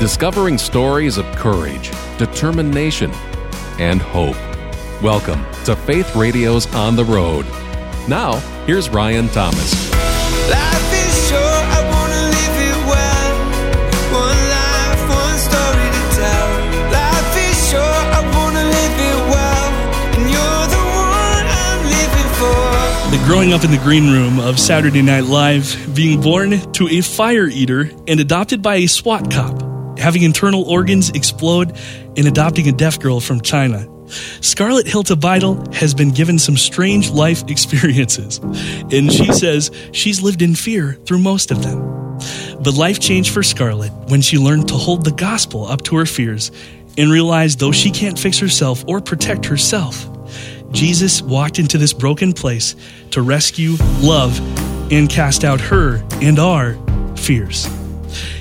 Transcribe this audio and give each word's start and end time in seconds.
discovering 0.00 0.56
stories 0.58 1.18
of 1.18 1.26
courage, 1.34 1.90
determination, 2.18 3.10
and 3.80 4.00
hope. 4.00 4.36
Welcome 5.02 5.44
to 5.64 5.74
Faith 5.74 6.14
Radio's 6.14 6.72
On 6.74 6.94
the 6.94 7.04
Road. 7.04 7.44
Now, 8.08 8.36
here's 8.64 8.88
Ryan 8.90 9.28
Thomas. 9.28 9.90
Life 10.48 10.92
is 10.94 11.28
short, 11.28 11.42
I 11.42 11.82
wanna 11.90 12.22
live 12.30 12.56
it 12.62 12.78
well. 12.86 13.34
One 14.14 14.40
life, 14.54 15.02
one 15.10 15.38
story 15.38 15.88
to 15.90 16.02
tell. 16.14 16.48
Life 16.94 17.34
is 17.50 17.70
short, 17.70 18.06
I 18.14 18.22
wanna 18.38 18.64
live 18.64 18.98
it 19.02 19.18
well. 19.34 19.68
And 20.14 20.30
you're 20.30 20.66
the 20.76 20.84
one 20.94 21.46
I'm 21.58 21.82
living 21.90 22.30
for. 22.38 23.10
The 23.10 23.22
growing 23.26 23.52
up 23.52 23.64
in 23.64 23.72
the 23.72 23.78
green 23.78 24.12
room 24.12 24.38
of 24.38 24.60
Saturday 24.60 25.02
Night 25.02 25.24
Live, 25.24 25.92
being 25.92 26.20
born 26.20 26.60
to 26.72 26.88
a 26.88 27.00
fire 27.00 27.46
eater 27.48 27.90
and 28.06 28.20
adopted 28.20 28.62
by 28.62 28.76
a 28.76 28.86
SWAT 28.86 29.30
cop, 29.30 29.67
having 29.98 30.22
internal 30.22 30.62
organs 30.62 31.10
explode, 31.10 31.76
and 32.16 32.26
adopting 32.26 32.68
a 32.68 32.72
deaf 32.72 32.98
girl 33.00 33.20
from 33.20 33.40
China. 33.40 33.86
Scarlett 34.40 34.86
Hiltibidal 34.86 35.74
has 35.74 35.94
been 35.94 36.10
given 36.10 36.38
some 36.38 36.56
strange 36.56 37.10
life 37.10 37.48
experiences, 37.48 38.38
and 38.38 39.12
she 39.12 39.32
says 39.32 39.70
she's 39.92 40.22
lived 40.22 40.42
in 40.42 40.54
fear 40.54 40.94
through 41.04 41.18
most 41.18 41.50
of 41.50 41.62
them. 41.62 42.18
But 42.60 42.74
life 42.74 42.98
changed 42.98 43.32
for 43.32 43.42
Scarlett 43.42 43.92
when 44.08 44.22
she 44.22 44.38
learned 44.38 44.68
to 44.68 44.74
hold 44.74 45.04
the 45.04 45.12
gospel 45.12 45.66
up 45.66 45.82
to 45.82 45.96
her 45.96 46.06
fears 46.06 46.50
and 46.96 47.10
realized 47.10 47.60
though 47.60 47.72
she 47.72 47.90
can't 47.90 48.18
fix 48.18 48.38
herself 48.38 48.84
or 48.88 49.00
protect 49.00 49.46
herself, 49.46 50.08
Jesus 50.72 51.22
walked 51.22 51.58
into 51.58 51.78
this 51.78 51.92
broken 51.92 52.32
place 52.32 52.74
to 53.12 53.22
rescue, 53.22 53.76
love, 54.00 54.38
and 54.92 55.08
cast 55.08 55.44
out 55.44 55.60
her 55.60 56.04
and 56.20 56.38
our 56.38 56.76
fears. 57.16 57.66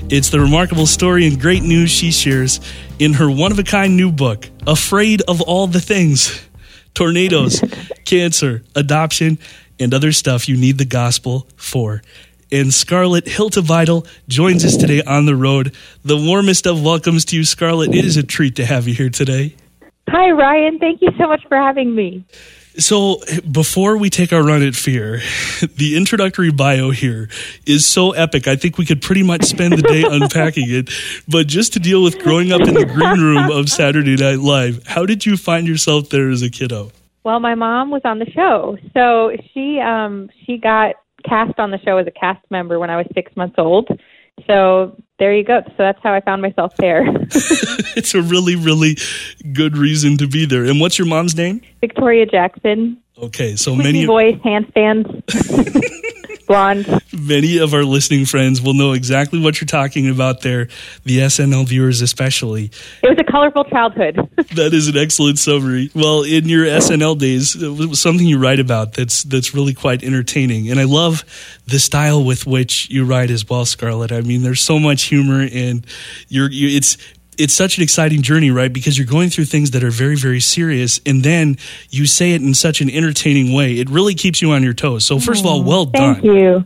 It's 0.09 0.29
the 0.29 0.39
remarkable 0.39 0.85
story 0.85 1.27
and 1.27 1.37
great 1.37 1.63
news 1.63 1.91
she 1.91 2.11
shares 2.11 2.61
in 2.97 3.11
her 3.13 3.29
one 3.29 3.51
of 3.51 3.59
a 3.59 3.63
kind 3.63 3.97
new 3.97 4.09
book, 4.09 4.49
Afraid 4.65 5.21
of 5.27 5.41
All 5.41 5.67
the 5.67 5.81
Things 5.81 6.47
Tornadoes, 6.93 7.61
Cancer, 8.05 8.63
Adoption, 8.73 9.37
and 9.77 9.93
Other 9.93 10.13
Stuff 10.13 10.47
You 10.47 10.55
Need 10.55 10.77
the 10.77 10.85
Gospel 10.85 11.45
for. 11.57 12.01
And 12.53 12.73
Scarlett 12.73 13.25
Hiltibidal 13.25 14.07
joins 14.29 14.63
us 14.63 14.77
today 14.77 15.01
on 15.01 15.25
the 15.25 15.35
road. 15.35 15.75
The 16.05 16.15
warmest 16.15 16.65
of 16.65 16.81
welcomes 16.81 17.25
to 17.25 17.35
you, 17.35 17.43
Scarlett. 17.43 17.93
It 17.93 18.05
is 18.05 18.15
a 18.15 18.23
treat 18.23 18.55
to 18.55 18.65
have 18.65 18.87
you 18.87 18.93
here 18.93 19.09
today. 19.09 19.55
Hi, 20.07 20.31
Ryan. 20.31 20.79
Thank 20.79 21.01
you 21.01 21.09
so 21.19 21.27
much 21.27 21.45
for 21.49 21.57
having 21.57 21.93
me. 21.93 22.23
So, 22.79 23.21
before 23.51 23.97
we 23.97 24.11
take 24.11 24.31
our 24.31 24.43
run 24.43 24.61
at 24.61 24.75
fear, 24.75 25.21
the 25.75 25.97
introductory 25.97 26.51
bio 26.51 26.91
here 26.91 27.27
is 27.65 27.85
so 27.85 28.11
epic. 28.11 28.47
I 28.47 28.55
think 28.55 28.77
we 28.77 28.85
could 28.85 29.01
pretty 29.01 29.23
much 29.23 29.45
spend 29.45 29.73
the 29.73 29.81
day 29.81 30.03
unpacking 30.09 30.69
it. 30.69 30.91
But 31.27 31.47
just 31.47 31.73
to 31.73 31.79
deal 31.79 32.03
with 32.03 32.19
growing 32.19 32.51
up 32.51 32.61
in 32.61 32.75
the 32.75 32.85
green 32.85 33.19
room 33.19 33.49
of 33.51 33.69
Saturday 33.69 34.15
Night 34.15 34.39
Live, 34.39 34.85
how 34.85 35.05
did 35.05 35.25
you 35.25 35.37
find 35.37 35.67
yourself 35.67 36.09
there 36.09 36.29
as 36.29 36.43
a 36.43 36.51
kiddo? 36.51 36.91
Well, 37.23 37.39
my 37.39 37.55
mom 37.55 37.89
was 37.89 38.03
on 38.05 38.19
the 38.19 38.29
show, 38.29 38.77
so 38.93 39.31
she 39.53 39.79
um 39.79 40.29
she 40.45 40.57
got 40.57 40.95
cast 41.27 41.59
on 41.59 41.71
the 41.71 41.79
show 41.79 41.97
as 41.97 42.07
a 42.07 42.11
cast 42.11 42.45
member 42.51 42.79
when 42.79 42.89
I 42.89 42.97
was 42.97 43.07
six 43.13 43.35
months 43.35 43.55
old. 43.57 43.89
So 44.45 44.95
there 45.19 45.33
you 45.33 45.43
go. 45.43 45.61
So 45.65 45.73
that's 45.77 45.99
how 46.03 46.13
I 46.13 46.21
found 46.21 46.41
myself 46.41 46.75
there. 46.77 47.03
it's 47.95 48.13
a 48.13 48.21
really, 48.21 48.55
really 48.55 48.97
good 49.53 49.77
reason 49.77 50.17
to 50.17 50.27
be 50.27 50.45
there. 50.45 50.65
And 50.65 50.79
what's 50.79 50.99
your 50.99 51.07
mom's 51.07 51.35
name? 51.35 51.61
Victoria 51.81 52.25
Jackson, 52.25 53.01
Okay, 53.19 53.55
so 53.55 53.73
squeaky 53.73 53.83
many 53.83 54.05
voice, 54.05 54.35
handstands, 54.45 55.07
blonde. 56.47 57.01
many 57.13 57.57
of 57.57 57.73
our 57.73 57.83
listening 57.83 58.25
friends 58.25 58.61
will 58.61 58.73
know 58.73 58.93
exactly 58.93 59.39
what 59.39 59.61
you're 59.61 59.67
talking 59.67 60.09
about 60.09 60.41
there. 60.41 60.67
The 61.03 61.19
SNL 61.19 61.67
viewers, 61.67 62.01
especially. 62.01 62.71
It 63.03 63.09
was 63.09 63.17
a 63.19 63.23
colorful 63.23 63.65
childhood. 63.65 64.17
That 64.55 64.73
is 64.73 64.87
an 64.87 64.97
excellent 64.97 65.37
summary. 65.37 65.91
Well, 65.93 66.23
in 66.23 66.47
your 66.47 66.65
SNL 66.65 67.19
days, 67.19 67.61
uh, 67.61 67.71
it 67.73 67.89
was 67.89 67.99
something 67.99 68.25
you 68.25 68.39
write 68.39 68.59
about 68.59 68.93
that's 68.93 69.23
that's 69.23 69.53
really 69.53 69.73
quite 69.73 70.03
entertaining, 70.03 70.71
and 70.71 70.79
I 70.79 70.85
love 70.85 71.25
the 71.67 71.79
style 71.79 72.23
with 72.23 72.47
which 72.47 72.89
you 72.89 73.03
write 73.05 73.29
as 73.29 73.47
well, 73.47 73.65
Scarlett. 73.65 74.11
I 74.11 74.21
mean, 74.21 74.41
there's 74.41 74.61
so 74.61 74.79
much 74.79 75.03
humor, 75.03 75.47
and 75.51 75.85
you're 76.29 76.49
you, 76.49 76.75
it's 76.75 76.97
it's 77.37 77.53
such 77.53 77.77
an 77.77 77.83
exciting 77.83 78.21
journey, 78.21 78.51
right? 78.51 78.71
Because 78.71 78.97
you're 78.97 79.07
going 79.07 79.29
through 79.29 79.45
things 79.45 79.71
that 79.71 79.83
are 79.83 79.91
very 79.91 80.15
very 80.15 80.39
serious, 80.39 80.99
and 81.05 81.23
then 81.23 81.57
you 81.89 82.05
say 82.05 82.33
it 82.33 82.41
in 82.41 82.53
such 82.53 82.81
an 82.81 82.89
entertaining 82.89 83.53
way. 83.53 83.79
It 83.79 83.89
really 83.89 84.15
keeps 84.15 84.41
you 84.41 84.51
on 84.51 84.63
your 84.63 84.73
toes. 84.73 85.05
So, 85.05 85.19
first 85.19 85.41
of 85.41 85.45
all, 85.45 85.63
well 85.63 85.85
done. 85.85 86.15
Thank 86.15 86.25
you. 86.25 86.65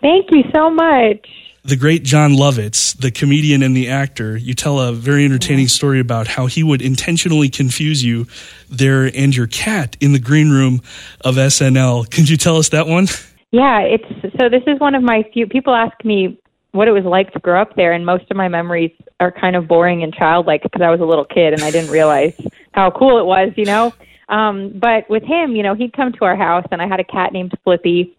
Thank 0.00 0.30
you 0.32 0.42
so 0.52 0.70
much. 0.70 1.28
the 1.64 1.76
great 1.76 2.02
Jon 2.02 2.32
Lovitz, 2.32 2.96
the 2.98 3.12
comedian 3.12 3.62
and 3.62 3.76
the 3.76 3.88
actor, 3.88 4.36
you 4.36 4.52
tell 4.52 4.80
a 4.80 4.92
very 4.92 5.24
entertaining 5.24 5.68
story 5.68 6.00
about 6.00 6.26
how 6.26 6.46
he 6.46 6.62
would 6.64 6.82
intentionally 6.82 7.48
confuse 7.48 8.02
you 8.02 8.26
there 8.68 9.04
and 9.04 9.34
your 9.34 9.46
cat 9.46 9.96
in 10.00 10.12
the 10.12 10.18
green 10.18 10.50
room 10.50 10.80
of 11.20 11.36
SNL. 11.36 12.10
Could 12.10 12.28
you 12.28 12.36
tell 12.36 12.56
us 12.56 12.70
that 12.70 12.88
one? 12.88 13.06
Yeah, 13.52 13.80
it's 13.80 14.08
so 14.40 14.48
this 14.48 14.62
is 14.66 14.80
one 14.80 14.94
of 14.94 15.02
my 15.02 15.22
few 15.32 15.46
people 15.46 15.74
ask 15.74 16.04
me 16.04 16.40
what 16.72 16.88
it 16.88 16.92
was 16.92 17.04
like 17.04 17.32
to 17.32 17.38
grow 17.38 17.60
up 17.60 17.76
there 17.76 17.92
and 17.92 18.04
most 18.04 18.30
of 18.30 18.36
my 18.36 18.48
memories 18.48 18.92
are 19.20 19.30
kind 19.30 19.56
of 19.56 19.68
boring 19.68 20.02
and 20.02 20.12
childlike 20.14 20.62
because 20.62 20.82
I 20.82 20.90
was 20.90 21.00
a 21.00 21.04
little 21.04 21.24
kid 21.24 21.52
and 21.52 21.62
I 21.62 21.70
didn't 21.70 21.90
realize 21.90 22.34
how 22.72 22.90
cool 22.90 23.18
it 23.18 23.24
was, 23.24 23.52
you 23.56 23.66
know. 23.66 23.92
Um 24.28 24.72
but 24.78 25.08
with 25.10 25.22
him, 25.22 25.54
you 25.54 25.62
know, 25.62 25.74
he'd 25.74 25.92
come 25.92 26.12
to 26.12 26.24
our 26.24 26.36
house 26.36 26.66
and 26.70 26.80
I 26.80 26.88
had 26.88 27.00
a 27.00 27.04
cat 27.04 27.32
named 27.32 27.52
Flippy 27.64 28.16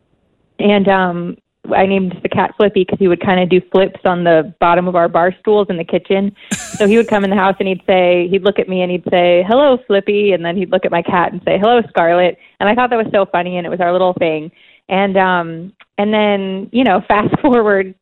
and 0.59 0.87
um 0.87 1.37
I 1.73 1.85
named 1.85 2.19
the 2.21 2.29
cat 2.29 2.53
Flippy 2.57 2.83
because 2.83 2.99
he 2.99 3.07
would 3.07 3.21
kind 3.21 3.39
of 3.39 3.49
do 3.49 3.61
flips 3.71 4.01
on 4.03 4.25
the 4.25 4.53
bottom 4.59 4.87
of 4.87 4.95
our 4.95 5.07
bar 5.07 5.33
stools 5.39 5.67
in 5.69 5.77
the 5.77 5.83
kitchen. 5.83 6.35
So 6.73 6.87
he 6.87 6.97
would 6.97 7.07
come 7.07 7.23
in 7.23 7.29
the 7.29 7.35
house 7.35 7.55
and 7.59 7.67
he'd 7.67 7.83
say, 7.85 8.27
he'd 8.29 8.41
look 8.41 8.57
at 8.57 8.67
me 8.67 8.81
and 8.81 8.91
he'd 8.91 9.03
say, 9.11 9.45
"Hello, 9.47 9.77
Flippy," 9.85 10.31
and 10.31 10.43
then 10.43 10.57
he'd 10.57 10.71
look 10.71 10.85
at 10.85 10.91
my 10.91 11.03
cat 11.03 11.31
and 11.31 11.39
say, 11.45 11.59
"Hello, 11.59 11.83
Scarlet." 11.87 12.39
And 12.59 12.67
I 12.67 12.73
thought 12.73 12.89
that 12.89 12.95
was 12.95 13.11
so 13.13 13.27
funny, 13.27 13.57
and 13.57 13.67
it 13.67 13.69
was 13.69 13.79
our 13.79 13.91
little 13.91 14.13
thing. 14.13 14.51
And 14.89 15.15
um, 15.15 15.71
and 15.99 16.11
then 16.11 16.67
you 16.71 16.83
know, 16.83 16.99
fast 17.07 17.39
forward 17.41 17.93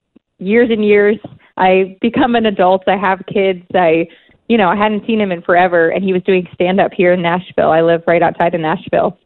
years 0.42 0.70
and 0.70 0.84
years, 0.84 1.18
I 1.58 1.98
become 2.02 2.36
an 2.36 2.46
adult. 2.46 2.84
I 2.88 2.98
have 2.98 3.20
kids. 3.32 3.64
I 3.74 4.08
you 4.50 4.58
know, 4.58 4.68
I 4.68 4.76
hadn't 4.76 5.06
seen 5.08 5.22
him 5.22 5.32
in 5.32 5.42
forever, 5.42 5.90
and 5.90 6.04
he 6.04 6.12
was 6.12 6.22
doing 6.24 6.46
stand 6.54 6.82
up 6.82 6.92
here 6.94 7.14
in 7.14 7.22
Nashville. 7.22 7.72
I 7.72 7.82
live 7.82 8.04
right 8.06 8.22
outside 8.22 8.54
of 8.54 8.60
Nashville, 8.60 9.18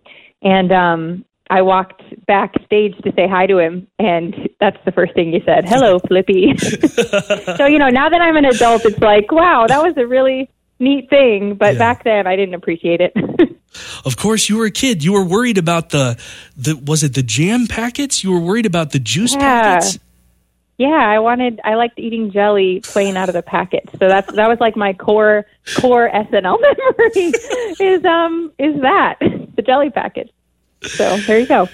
and 0.44 0.72
um, 0.72 1.26
I 1.50 1.64
walked 1.64 2.04
backstage 2.28 2.96
to 3.04 3.12
say 3.16 3.28
hi 3.28 3.48
to 3.48 3.58
him, 3.58 3.88
and 3.98 4.36
that's 4.60 4.78
the 4.86 4.92
first 4.92 5.16
thing 5.16 5.32
he 5.32 5.40
said, 5.44 5.66
"Hello, 5.66 6.00
Flippy." 6.08 6.54
so 7.58 7.66
you 7.66 7.80
know, 7.80 7.90
now 7.90 8.08
that 8.10 8.22
I'm 8.22 8.36
an 8.36 8.46
adult, 8.46 8.86
it's 8.86 9.00
like, 9.02 9.32
wow, 9.32 9.66
that 9.68 9.82
was 9.82 9.96
a 9.98 10.06
really 10.06 10.48
neat 10.80 11.10
thing. 11.10 11.56
But 11.56 11.74
Yeah. 11.74 11.80
back 11.80 12.04
then, 12.04 12.28
I 12.28 12.36
didn't 12.36 12.54
appreciate 12.56 13.02
it. 13.02 13.14
Of 14.06 14.16
course, 14.16 14.48
you 14.48 14.56
were 14.58 14.68
a 14.68 14.72
kid. 14.72 15.04
You 15.04 15.12
were 15.12 15.26
worried 15.26 15.58
about 15.58 15.90
the 15.90 16.18
the 16.56 16.78
was 16.78 17.04
it 17.04 17.14
the 17.14 17.24
jam 17.24 17.68
packets? 17.68 18.24
You 18.24 18.32
were 18.32 18.40
worried 18.40 18.66
about 18.66 18.92
the 18.92 19.00
juice 19.00 19.34
Yeah. 19.34 19.40
packets? 19.42 20.00
Yeah, 20.78 20.88
I 20.88 21.20
wanted. 21.20 21.60
I 21.64 21.76
liked 21.76 21.98
eating 22.00 22.32
jelly 22.32 22.82
plain 22.82 23.16
out 23.18 23.30
of 23.30 23.34
the 23.34 23.42
packet. 23.42 23.90
So 24.00 24.08
that's 24.08 24.32
that 24.34 24.48
was 24.50 24.60
like 24.60 24.76
my 24.76 24.94
core 24.94 25.46
core 25.78 26.10
SNL 26.14 26.60
memory. 26.98 27.34
is 27.80 28.04
um 28.06 28.52
is 28.60 28.82
that 28.82 29.16
the 29.56 29.62
jelly 29.62 29.90
packet. 29.90 30.32
So 30.84 31.18
there 31.28 31.40
you 31.40 31.48
go. 31.48 31.68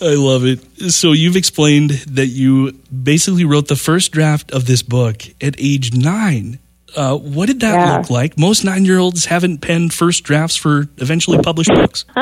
I 0.00 0.14
love 0.14 0.44
it. 0.44 0.60
So 0.92 1.12
you've 1.12 1.34
explained 1.36 1.90
that 1.90 2.26
you 2.28 2.72
basically 3.02 3.44
wrote 3.44 3.66
the 3.68 3.76
first 3.76 4.12
draft 4.12 4.52
of 4.52 4.66
this 4.66 4.82
book 4.82 5.22
at 5.40 5.54
age 5.58 5.94
nine. 5.94 6.58
Uh, 6.96 7.16
what 7.16 7.46
did 7.46 7.60
that 7.60 7.72
Yeah. 7.74 7.96
look 7.98 8.08
like? 8.10 8.38
Most 8.38 8.64
nine-year-olds 8.64 9.26
haven't 9.26 9.58
penned 9.58 9.92
first 9.92 10.24
drafts 10.24 10.56
for 10.56 10.88
eventually 10.98 11.38
published 11.38 11.70
books. 11.70 12.04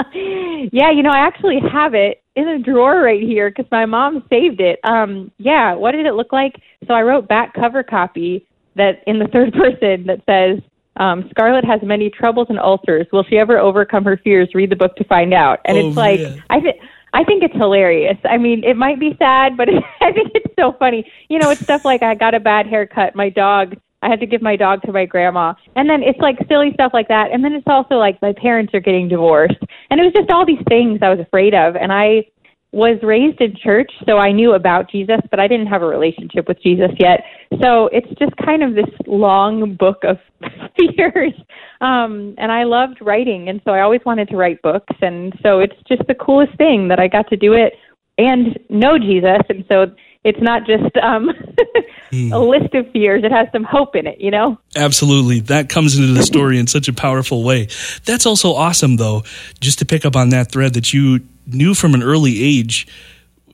Yeah, 0.72 0.91
you 0.91 1.02
know, 1.02 1.10
I 1.10 1.19
actually 1.19 1.60
have 1.60 1.94
it 1.94 2.22
in 2.37 2.49
a 2.49 2.59
drawer 2.59 3.03
right 3.03 3.23
here 3.23 3.50
because 3.50 3.71
my 3.73 3.87
mom 3.87 4.23
saved 4.31 4.61
it. 4.61 4.79
Um, 4.85 5.33
yeah, 5.38 5.75
what 5.75 5.93
did 5.93 6.06
it 6.06 6.15
look 6.15 6.33
like? 6.33 6.55
So 6.87 6.94
I 6.94 7.03
wrote 7.03 7.27
back 7.27 7.55
cover 7.55 7.83
copy 7.83 8.47
that 8.77 9.03
in 9.06 9.19
the 9.19 9.27
third 9.33 9.53
person 9.53 10.06
that 10.06 10.21
says, 10.27 10.62
um, 10.99 11.27
Scarlett 11.31 11.65
has 11.65 11.81
many 11.83 12.09
troubles 12.09 12.47
and 12.49 12.59
ulcers. 12.59 13.06
Will 13.12 13.25
she 13.25 13.37
ever 13.38 13.59
overcome 13.59 14.05
her 14.05 14.19
fears? 14.23 14.49
Read 14.55 14.71
the 14.71 14.77
book 14.77 14.97
to 14.97 15.05
find 15.05 15.35
out. 15.35 15.61
And 15.65 15.77
Oh, 15.77 15.88
it's 15.88 15.97
like, 15.97 16.21
man. 16.21 16.44
I 16.50 16.61
think. 16.61 16.77
I 17.12 17.25
think 17.25 17.43
it's 17.43 17.55
hilarious. 17.55 18.19
I 18.29 18.37
mean, 18.37 18.62
it 18.62 18.77
might 18.77 19.00
be 19.00 19.17
sad, 19.19 19.56
but 19.56 19.69
I 20.03 20.12
think 20.12 20.33
it's 20.35 20.55
so 20.59 20.73
funny. 20.79 21.11
You 21.31 21.38
know, 21.38 21.49
it's 21.49 21.62
stuff 21.62 21.81
like 21.83 22.03
I 22.03 22.15
got 22.15 22.35
a 22.35 22.41
bad 22.41 22.67
haircut. 22.67 23.15
My 23.15 23.31
dog, 23.31 23.75
I 24.06 24.08
had 24.08 24.20
to 24.20 24.26
give 24.26 24.41
my 24.41 24.55
dog 24.55 24.82
to 24.82 24.93
my 24.93 25.05
grandma. 25.05 25.55
And 25.75 25.91
then 25.91 26.03
it's 26.03 26.20
like 26.20 26.37
silly 26.49 26.70
stuff 26.75 26.93
like 26.94 27.08
that. 27.08 27.32
And 27.32 27.44
then 27.44 27.53
it's 27.55 27.67
also 27.67 27.97
like 27.97 28.23
my 28.23 28.32
parents 28.32 28.73
are 28.73 28.81
getting 28.81 29.08
divorced. 29.08 29.58
And 29.91 30.00
it 30.00 30.05
was 30.05 30.12
just 30.14 30.31
all 30.31 30.47
these 30.47 30.62
things 30.69 31.00
I 31.03 31.11
was 31.11 31.19
afraid 31.19 31.55
of. 31.55 31.75
And 31.75 31.93
I 31.93 32.26
was 32.73 32.99
raised 33.03 33.41
in 33.41 33.56
church, 33.56 33.91
so 34.06 34.19
I 34.19 34.32
knew 34.32 34.53
about 34.53 34.91
Jesus, 34.91 35.20
but 35.31 35.41
I 35.41 35.49
didn't 35.49 35.69
have 35.69 35.82
a 35.82 35.87
relationship 35.87 36.47
with 36.47 36.62
Jesus 36.62 36.91
yet. 36.99 37.25
So 37.62 37.88
it's 37.88 38.08
just 38.19 38.37
kind 38.44 38.62
of 38.62 38.75
this 38.75 38.93
long 39.06 39.75
book 39.75 39.99
of 40.05 40.19
fears. 40.76 41.32
Um, 41.81 42.35
and 42.38 42.52
I 42.52 42.64
loved 42.64 42.99
writing, 43.00 43.49
and 43.49 43.61
so 43.64 43.70
I 43.70 43.81
always 43.81 44.02
wanted 44.05 44.29
to 44.29 44.37
write 44.37 44.61
books. 44.62 44.94
And 45.00 45.32
so 45.43 45.61
it's 45.61 45.76
just 45.88 46.02
the 46.06 46.14
coolest 46.14 46.56
thing 46.59 46.87
that 46.88 47.00
I 47.00 47.09
got 47.09 47.29
to 47.31 47.37
do 47.37 47.55
it 47.55 47.73
and 48.19 48.59
know 48.69 48.99
Jesus. 48.99 49.41
And 49.49 49.64
so 49.69 49.87
it's 50.26 50.40
not 50.40 50.67
just 50.67 50.96
um, 50.96 51.31
a 52.32 52.38
list 52.40 52.75
of 52.75 52.90
fears. 52.90 53.23
It 53.23 53.31
has 53.31 53.46
some 53.52 53.62
hope 53.62 53.94
in 53.94 54.08
it, 54.08 54.20
you 54.20 54.32
know? 54.32 54.58
Absolutely. 54.75 55.38
That 55.38 55.69
comes 55.69 55.96
into 55.96 56.12
the 56.12 56.25
story 56.25 56.58
in 56.58 56.67
such 56.67 56.88
a 56.88 56.93
powerful 56.93 57.44
way. 57.44 57.69
That's 58.05 58.26
also 58.26 58.52
awesome, 58.52 58.96
though, 58.96 59.23
just 59.61 59.78
to 59.78 59.87
pick 59.87 60.05
up 60.05 60.17
on 60.17 60.31
that 60.31 60.50
thread 60.50 60.75
that 60.75 60.93
you 60.93 61.20
knew 61.46 61.75
from 61.75 61.94
an 61.94 62.02
early 62.02 62.43
age, 62.43 62.88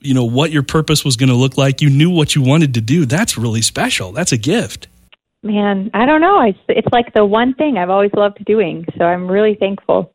you 0.01 0.15
know, 0.15 0.25
what 0.25 0.51
your 0.51 0.63
purpose 0.63 1.05
was 1.05 1.15
going 1.15 1.29
to 1.29 1.35
look 1.35 1.59
like. 1.59 1.79
You 1.79 1.91
knew 1.91 2.09
what 2.09 2.33
you 2.33 2.41
wanted 2.41 2.73
to 2.73 2.81
do. 2.81 3.05
That's 3.05 3.37
really 3.37 3.61
special. 3.61 4.11
That's 4.11 4.31
a 4.31 4.37
gift. 4.37 4.87
Man, 5.43 5.91
I 5.93 6.07
don't 6.07 6.21
know. 6.21 6.41
It's, 6.41 6.59
it's 6.69 6.87
like 6.91 7.13
the 7.13 7.23
one 7.23 7.53
thing 7.53 7.77
I've 7.77 7.91
always 7.91 8.13
loved 8.15 8.43
doing. 8.45 8.87
So 8.97 9.05
I'm 9.05 9.29
really 9.29 9.53
thankful. 9.53 10.11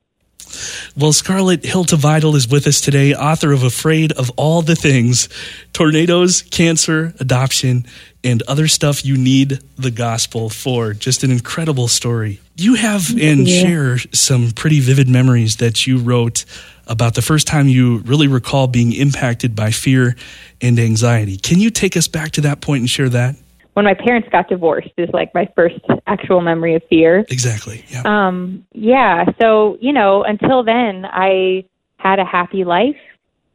Well, 0.99 1.13
Scarlett 1.13 1.63
Hiltibidal 1.63 2.35
is 2.35 2.49
with 2.49 2.67
us 2.67 2.81
today, 2.81 3.15
author 3.15 3.53
of 3.53 3.63
Afraid 3.63 4.11
of 4.11 4.33
All 4.37 4.63
the 4.63 4.75
Things 4.75 5.29
Tornadoes, 5.73 6.43
Cancer, 6.43 7.15
Adoption, 7.21 7.87
and 8.25 8.43
Other 8.49 8.67
Stuff 8.67 9.05
You 9.05 9.17
Need 9.17 9.61
the 9.77 9.93
Gospel 9.93 10.51
for. 10.51 10.95
Just 10.95 11.23
an 11.23 11.31
incredible 11.31 11.87
story. 11.87 12.41
You 12.57 12.75
have 12.75 13.11
and 13.17 13.47
Yeah. 13.47 13.63
share 13.63 13.99
some 14.13 14.51
pretty 14.51 14.81
vivid 14.81 15.09
memories 15.09 15.57
that 15.57 15.87
you 15.87 15.99
wrote 15.99 16.45
about 16.89 17.15
the 17.15 17.23
first 17.23 17.47
time 17.47 17.69
you 17.69 17.99
really 17.99 18.27
recall 18.27 18.67
being 18.67 18.93
impacted 18.93 19.55
by 19.55 19.71
fear 19.71 20.17
and 20.61 20.81
anxiety. 20.81 21.37
Can 21.37 21.61
you 21.61 21.71
take 21.71 21.97
us 21.97 22.09
back 22.09 22.33
to 22.33 22.41
that 22.41 22.61
point 22.61 22.81
and 22.81 22.91
share 22.91 23.09
that? 23.11 23.37
When 23.79 23.85
my 23.85 23.95
parents 23.95 24.29
got 24.33 24.49
divorced 24.49 24.91
is 24.97 25.09
like 25.13 25.33
my 25.35 25.49
first 25.55 25.79
actual 26.09 26.41
memory 26.41 26.75
of 26.75 26.83
fear. 26.91 27.25
Exactly. 27.31 27.85
Yeah. 27.87 28.03
Um, 28.05 28.67
yeah. 28.73 29.27
So, 29.41 29.79
you 29.81 29.93
know, 29.93 30.25
until 30.25 30.65
then, 30.65 31.05
I 31.05 31.65
had 31.99 32.19
a 32.19 32.25
happy 32.25 32.65
life. 32.65 32.97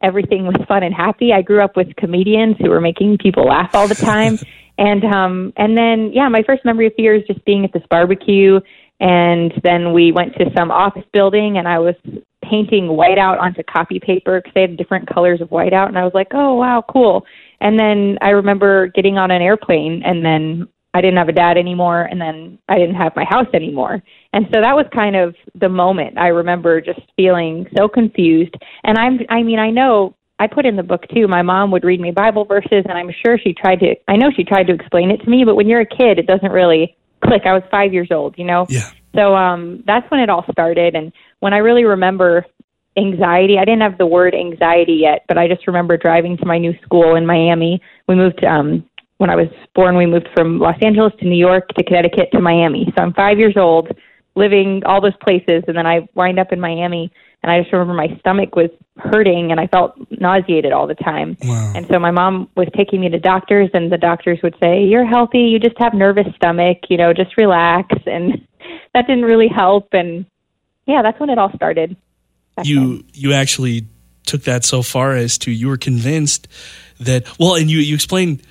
Everything 0.00 0.46
was 0.46 0.56
fun 0.66 0.82
and 0.82 0.94
happy. 0.94 1.34
I 1.34 1.42
grew 1.42 1.62
up 1.62 1.76
with 1.76 1.94
comedians 1.96 2.56
who 2.58 2.70
were 2.70 2.80
making 2.80 3.18
people 3.18 3.44
laugh 3.44 3.74
all 3.74 3.86
the 3.86 3.94
time. 3.94 4.38
and, 4.78 5.04
um, 5.04 5.52
and 5.58 5.76
then, 5.76 6.10
yeah, 6.14 6.30
my 6.30 6.42
first 6.42 6.64
memory 6.64 6.86
of 6.86 6.94
fear 6.94 7.14
is 7.14 7.26
just 7.26 7.44
being 7.44 7.66
at 7.66 7.74
this 7.74 7.82
barbecue. 7.90 8.60
And 9.04 9.52
then 9.62 9.92
we 9.92 10.12
went 10.12 10.34
to 10.36 10.46
some 10.56 10.70
office 10.70 11.04
building 11.12 11.58
and 11.58 11.68
I 11.68 11.78
was 11.78 11.94
painting 12.42 12.84
whiteout 12.86 13.38
onto 13.38 13.62
copy 13.62 14.00
paper 14.00 14.40
because 14.40 14.54
they 14.54 14.62
had 14.62 14.78
different 14.78 15.12
colors 15.12 15.42
of 15.42 15.50
whiteout. 15.50 15.88
And 15.88 15.98
I 15.98 16.04
was 16.04 16.14
like, 16.14 16.28
oh, 16.32 16.54
wow, 16.54 16.82
cool. 16.88 17.26
And 17.60 17.78
then 17.78 18.16
I 18.22 18.30
remember 18.30 18.86
getting 18.88 19.18
on 19.18 19.30
an 19.30 19.42
airplane 19.42 20.02
and 20.06 20.24
then 20.24 20.66
I 20.94 21.02
didn't 21.02 21.18
have 21.18 21.28
a 21.28 21.32
dad 21.32 21.58
anymore 21.58 22.04
and 22.04 22.18
then 22.18 22.58
I 22.70 22.78
didn't 22.78 22.94
have 22.94 23.14
my 23.14 23.24
house 23.28 23.48
anymore. 23.52 24.02
And 24.32 24.46
so 24.54 24.62
that 24.62 24.74
was 24.74 24.86
kind 24.94 25.16
of 25.16 25.34
the 25.54 25.68
moment 25.68 26.16
I 26.16 26.28
remember 26.28 26.80
just 26.80 27.00
feeling 27.14 27.66
so 27.76 27.88
confused. 27.88 28.54
And 28.84 28.96
I'm 28.96 29.18
I 29.28 29.42
mean, 29.42 29.58
I 29.58 29.68
know 29.68 30.14
I 30.38 30.46
put 30.46 30.64
in 30.64 30.76
the 30.76 30.82
book 30.82 31.04
too. 31.14 31.28
My 31.28 31.42
mom 31.42 31.70
would 31.72 31.84
read 31.84 32.00
me 32.00 32.10
Bible 32.10 32.46
verses 32.46 32.84
and 32.88 32.92
I'm 32.92 33.10
sure 33.22 33.36
she 33.36 33.52
tried 33.52 33.80
to 33.80 33.96
I 34.08 34.16
know 34.16 34.30
she 34.34 34.44
tried 34.44 34.66
to 34.68 34.72
explain 34.72 35.10
it 35.10 35.18
to 35.18 35.28
me, 35.28 35.44
but 35.44 35.56
when 35.56 35.68
you're 35.68 35.80
a 35.80 35.86
kid 35.86 36.18
it 36.18 36.26
doesn't 36.26 36.52
really 36.52 36.96
click. 37.28 37.42
I 37.44 37.52
was 37.52 37.62
5 37.70 37.92
years 37.92 38.08
old, 38.10 38.36
you 38.38 38.44
know. 38.44 38.66
Yeah. 38.68 38.90
So 39.14 39.34
um 39.34 39.82
that's 39.86 40.08
when 40.10 40.20
it 40.20 40.30
all 40.30 40.44
started 40.50 40.94
and 40.94 41.12
when 41.40 41.52
I 41.52 41.58
really 41.58 41.84
remember 41.84 42.44
anxiety, 42.96 43.58
I 43.58 43.64
didn't 43.64 43.82
have 43.82 43.98
the 43.98 44.06
word 44.06 44.34
anxiety 44.34 44.94
yet, 44.94 45.24
but 45.28 45.36
I 45.36 45.48
just 45.48 45.66
remember 45.66 45.96
driving 45.96 46.36
to 46.38 46.46
my 46.46 46.58
new 46.58 46.74
school 46.82 47.16
in 47.16 47.26
Miami. 47.26 47.80
We 48.08 48.14
moved 48.14 48.44
um 48.44 48.88
when 49.18 49.30
I 49.30 49.36
was 49.36 49.48
born 49.74 49.96
we 49.96 50.06
moved 50.06 50.28
from 50.34 50.58
Los 50.58 50.76
Angeles 50.82 51.12
to 51.20 51.24
New 51.24 51.38
York 51.38 51.68
to 51.76 51.84
Connecticut 51.84 52.30
to 52.32 52.40
Miami. 52.40 52.92
So 52.96 53.02
I'm 53.02 53.12
5 53.14 53.38
years 53.38 53.56
old 53.56 53.88
living 54.36 54.82
all 54.84 55.00
those 55.00 55.16
places 55.22 55.62
and 55.68 55.76
then 55.76 55.86
I 55.86 56.08
wind 56.14 56.38
up 56.38 56.52
in 56.52 56.60
Miami 56.60 57.12
and 57.44 57.52
I 57.52 57.60
just 57.60 57.70
remember 57.74 57.92
my 57.92 58.08
stomach 58.20 58.56
was 58.56 58.70
hurting 58.96 59.50
and 59.50 59.60
I 59.60 59.66
felt 59.66 59.92
nauseated 60.10 60.72
all 60.72 60.86
the 60.86 60.94
time. 60.94 61.36
Wow. 61.44 61.74
And 61.76 61.86
so 61.88 61.98
my 61.98 62.10
mom 62.10 62.48
was 62.56 62.68
taking 62.74 63.02
me 63.02 63.10
to 63.10 63.18
doctors, 63.18 63.68
and 63.74 63.92
the 63.92 63.98
doctors 63.98 64.38
would 64.42 64.56
say, 64.62 64.82
"You're 64.82 65.04
healthy. 65.04 65.40
You 65.40 65.58
just 65.58 65.78
have 65.78 65.92
nervous 65.92 66.26
stomach. 66.36 66.78
You 66.88 66.96
know, 66.96 67.12
just 67.12 67.36
relax." 67.36 67.94
And 68.06 68.46
that 68.94 69.06
didn't 69.06 69.26
really 69.26 69.48
help. 69.48 69.88
And 69.92 70.24
yeah, 70.86 71.02
that's 71.02 71.20
when 71.20 71.28
it 71.28 71.36
all 71.36 71.52
started. 71.54 71.96
back 72.56 72.64
then. 72.64 72.66
you 72.66 73.04
you 73.12 73.34
actually 73.34 73.88
took 74.24 74.44
that 74.44 74.64
so 74.64 74.80
far 74.80 75.12
as 75.14 75.36
to 75.38 75.50
you 75.50 75.68
were 75.68 75.76
convinced 75.76 76.48
that 76.98 77.28
well 77.38 77.56
and 77.56 77.70
you 77.70 77.78
you 77.78 77.94
explained 77.94 78.42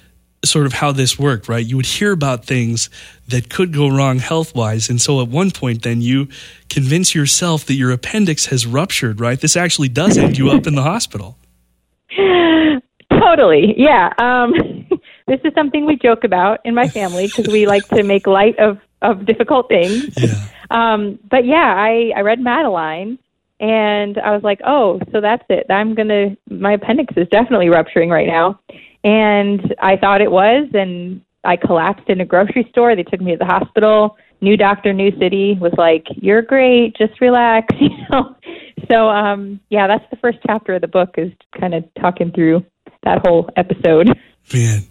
sort 0.45 0.65
of 0.65 0.73
how 0.73 0.91
this 0.91 1.17
worked 1.17 1.47
right 1.47 1.65
you 1.65 1.75
would 1.75 1.85
hear 1.85 2.11
about 2.11 2.45
things 2.45 2.89
that 3.27 3.49
could 3.49 3.73
go 3.73 3.89
wrong 3.89 4.19
health 4.19 4.53
wise 4.55 4.89
and 4.89 5.01
so 5.01 5.21
at 5.21 5.27
one 5.27 5.51
point 5.51 5.83
then 5.83 6.01
you 6.01 6.27
convince 6.69 7.15
yourself 7.15 7.65
that 7.65 7.75
your 7.75 7.91
appendix 7.91 8.47
has 8.47 8.65
ruptured 8.65 9.19
right 9.19 9.39
this 9.41 9.55
actually 9.55 9.89
does 9.89 10.17
end 10.17 10.37
you 10.37 10.49
up 10.49 10.67
in 10.67 10.75
the 10.75 10.83
hospital 10.83 11.37
totally, 13.35 13.73
yeah. 13.77 14.13
Um, 14.17 14.53
this 15.27 15.39
is 15.43 15.53
something 15.55 15.85
we 15.85 15.95
joke 15.95 16.23
about 16.23 16.59
in 16.65 16.75
my 16.75 16.87
family 16.87 17.27
because 17.27 17.47
we 17.47 17.65
like 17.65 17.87
to 17.89 18.03
make 18.03 18.27
light 18.27 18.57
of 18.59 18.79
of 19.01 19.25
difficult 19.25 19.67
things. 19.67 20.09
yeah 20.17 20.49
Um, 20.71 21.19
but 21.29 21.45
yeah, 21.45 21.75
I, 21.77 22.13
I 22.15 22.21
read 22.21 22.39
Madeline 22.39 23.19
and 23.59 24.17
I 24.17 24.31
was 24.31 24.41
like, 24.41 24.59
oh, 24.65 24.99
so 25.11 25.21
that's 25.21 25.43
it. 25.47 25.67
I'm 25.69 25.93
going 25.93 26.07
to, 26.07 26.35
my 26.49 26.73
appendix 26.73 27.13
is 27.15 27.27
definitely 27.27 27.69
rupturing 27.69 28.09
right 28.09 28.25
now. 28.25 28.59
And 29.03 29.75
I 29.81 29.97
thought 29.97 30.21
it 30.21 30.31
was. 30.31 30.69
And 30.73 31.21
I 31.43 31.57
collapsed 31.57 32.09
in 32.09 32.21
a 32.21 32.25
grocery 32.25 32.67
store. 32.71 32.95
They 32.95 33.03
took 33.03 33.21
me 33.21 33.31
to 33.33 33.37
the 33.37 33.45
hospital. 33.45 34.17
New 34.41 34.57
doctor, 34.57 34.93
new 34.93 35.11
city 35.19 35.57
was 35.59 35.73
like, 35.77 36.05
you're 36.15 36.41
great. 36.41 36.95
Just 36.97 37.19
relax, 37.21 37.67
you 37.79 37.89
know? 38.11 38.35
So, 38.91 39.07
um, 39.09 39.59
yeah, 39.69 39.87
that's 39.87 40.03
the 40.09 40.17
first 40.17 40.39
chapter 40.45 40.75
of 40.75 40.81
the 40.81 40.87
book 40.87 41.15
is 41.17 41.31
kind 41.59 41.73
of 41.73 41.85
talking 41.99 42.31
through 42.31 42.65
that 43.03 43.25
whole 43.25 43.49
episode. 43.55 44.09
man 44.53 44.81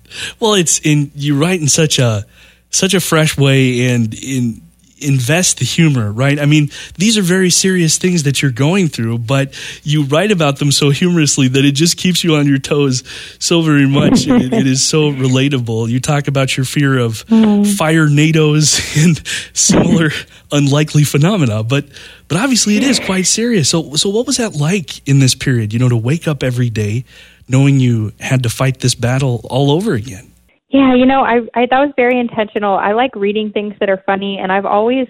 well 0.41 0.55
it's 0.55 0.81
in 0.81 1.11
you 1.15 1.39
write 1.39 1.61
in 1.61 1.69
such 1.69 1.99
a 1.99 2.25
such 2.71 2.95
a 2.95 3.01
fresh 3.01 3.37
way 3.37 3.87
and 3.87 4.15
in 4.15 4.63
invest 5.03 5.59
the 5.59 5.65
humor 5.65 6.11
right? 6.13 6.39
I 6.39 6.47
mean 6.47 6.71
these 6.97 7.19
are 7.19 7.23
very 7.23 7.51
serious 7.51 7.99
things 7.99 8.23
that 8.25 8.43
you're 8.43 8.51
going 8.51 8.89
through 8.89 9.19
but 9.19 9.55
you 9.83 10.05
write 10.05 10.31
about 10.31 10.59
them 10.59 10.73
so 10.73 10.91
humorously 10.91 11.49
that 11.49 11.65
it 11.65 11.73
just 11.73 11.97
keeps 11.97 12.25
you 12.25 12.35
on 12.37 12.47
your 12.47 12.59
toes 12.59 13.03
so 13.39 13.63
very 13.63 13.87
much. 13.87 14.27
It, 14.27 14.53
it 14.53 14.67
is 14.67 14.85
so 14.85 15.13
relatable. 15.13 15.89
You 15.89 16.01
talk 16.01 16.29
about 16.29 16.57
your 16.57 16.65
fear 16.65 16.99
of 16.99 17.27
mm. 17.27 17.77
fire 17.77 18.07
nados 18.07 18.81
and 19.05 19.27
similar 19.57 20.11
unlikely 20.51 21.05
phenomena 21.05 21.63
but 21.63 21.87
but 22.29 22.39
obviously 22.39 22.77
it 22.77 22.83
is 22.83 22.99
quite 22.99 23.27
serious. 23.27 23.69
So 23.69 23.95
so 23.97 24.09
what 24.09 24.27
was 24.27 24.37
that 24.39 24.55
like 24.55 25.07
in 25.07 25.19
this 25.19 25.35
period 25.35 25.73
you 25.73 25.79
know 25.79 25.89
to 25.89 25.97
wake 25.97 26.27
up 26.27 26.43
every 26.43 26.71
day 26.71 27.05
knowing 27.49 27.81
you 27.81 28.13
had 28.21 28.43
to 28.43 28.51
fight 28.51 28.81
this 28.81 28.95
battle 28.95 29.45
all 29.51 29.71
over 29.71 29.95
again 29.95 30.32
Yeah, 30.73 30.95
you 30.95 31.05
know, 31.05 31.23
I, 31.23 31.41
I 31.55 31.67
that 31.67 31.79
was 31.81 31.93
very 31.97 32.19
intentional. 32.19 32.75
I 32.75 32.93
like 32.93 33.15
reading 33.15 33.53
things 33.53 33.75
that 33.79 33.91
are 33.91 34.03
funny, 34.07 34.39
and 34.39 34.51
I've 34.51 34.65
always, 34.65 35.07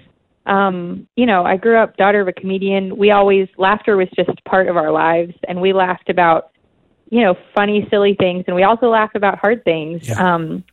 um, 0.47 1.07
you 1.15 1.25
know, 1.25 1.45
I 1.45 1.57
grew 1.57 1.79
up 1.79 1.97
daughter 1.97 2.21
of 2.21 2.27
a 2.27 2.33
comedian. 2.33 2.97
We 2.97 3.13
always 3.13 3.49
laughter 3.59 3.97
was 3.97 4.09
just 4.17 4.45
part 4.45 4.69
of 4.69 4.77
our 4.77 4.91
lives, 4.91 5.35
and 5.47 5.61
we 5.61 5.73
laughed 5.73 6.11
about, 6.11 6.51
you 7.11 7.21
know, 7.21 7.37
funny, 7.55 7.87
silly 7.91 8.17
things, 8.19 8.45
and 8.49 8.57
we 8.57 8.65
also 8.65 8.89
laughed 8.89 9.15
about 9.15 9.39
hard 9.39 9.65
things. 9.65 10.09
Yeah. 10.09 10.35
Um, 10.35 10.65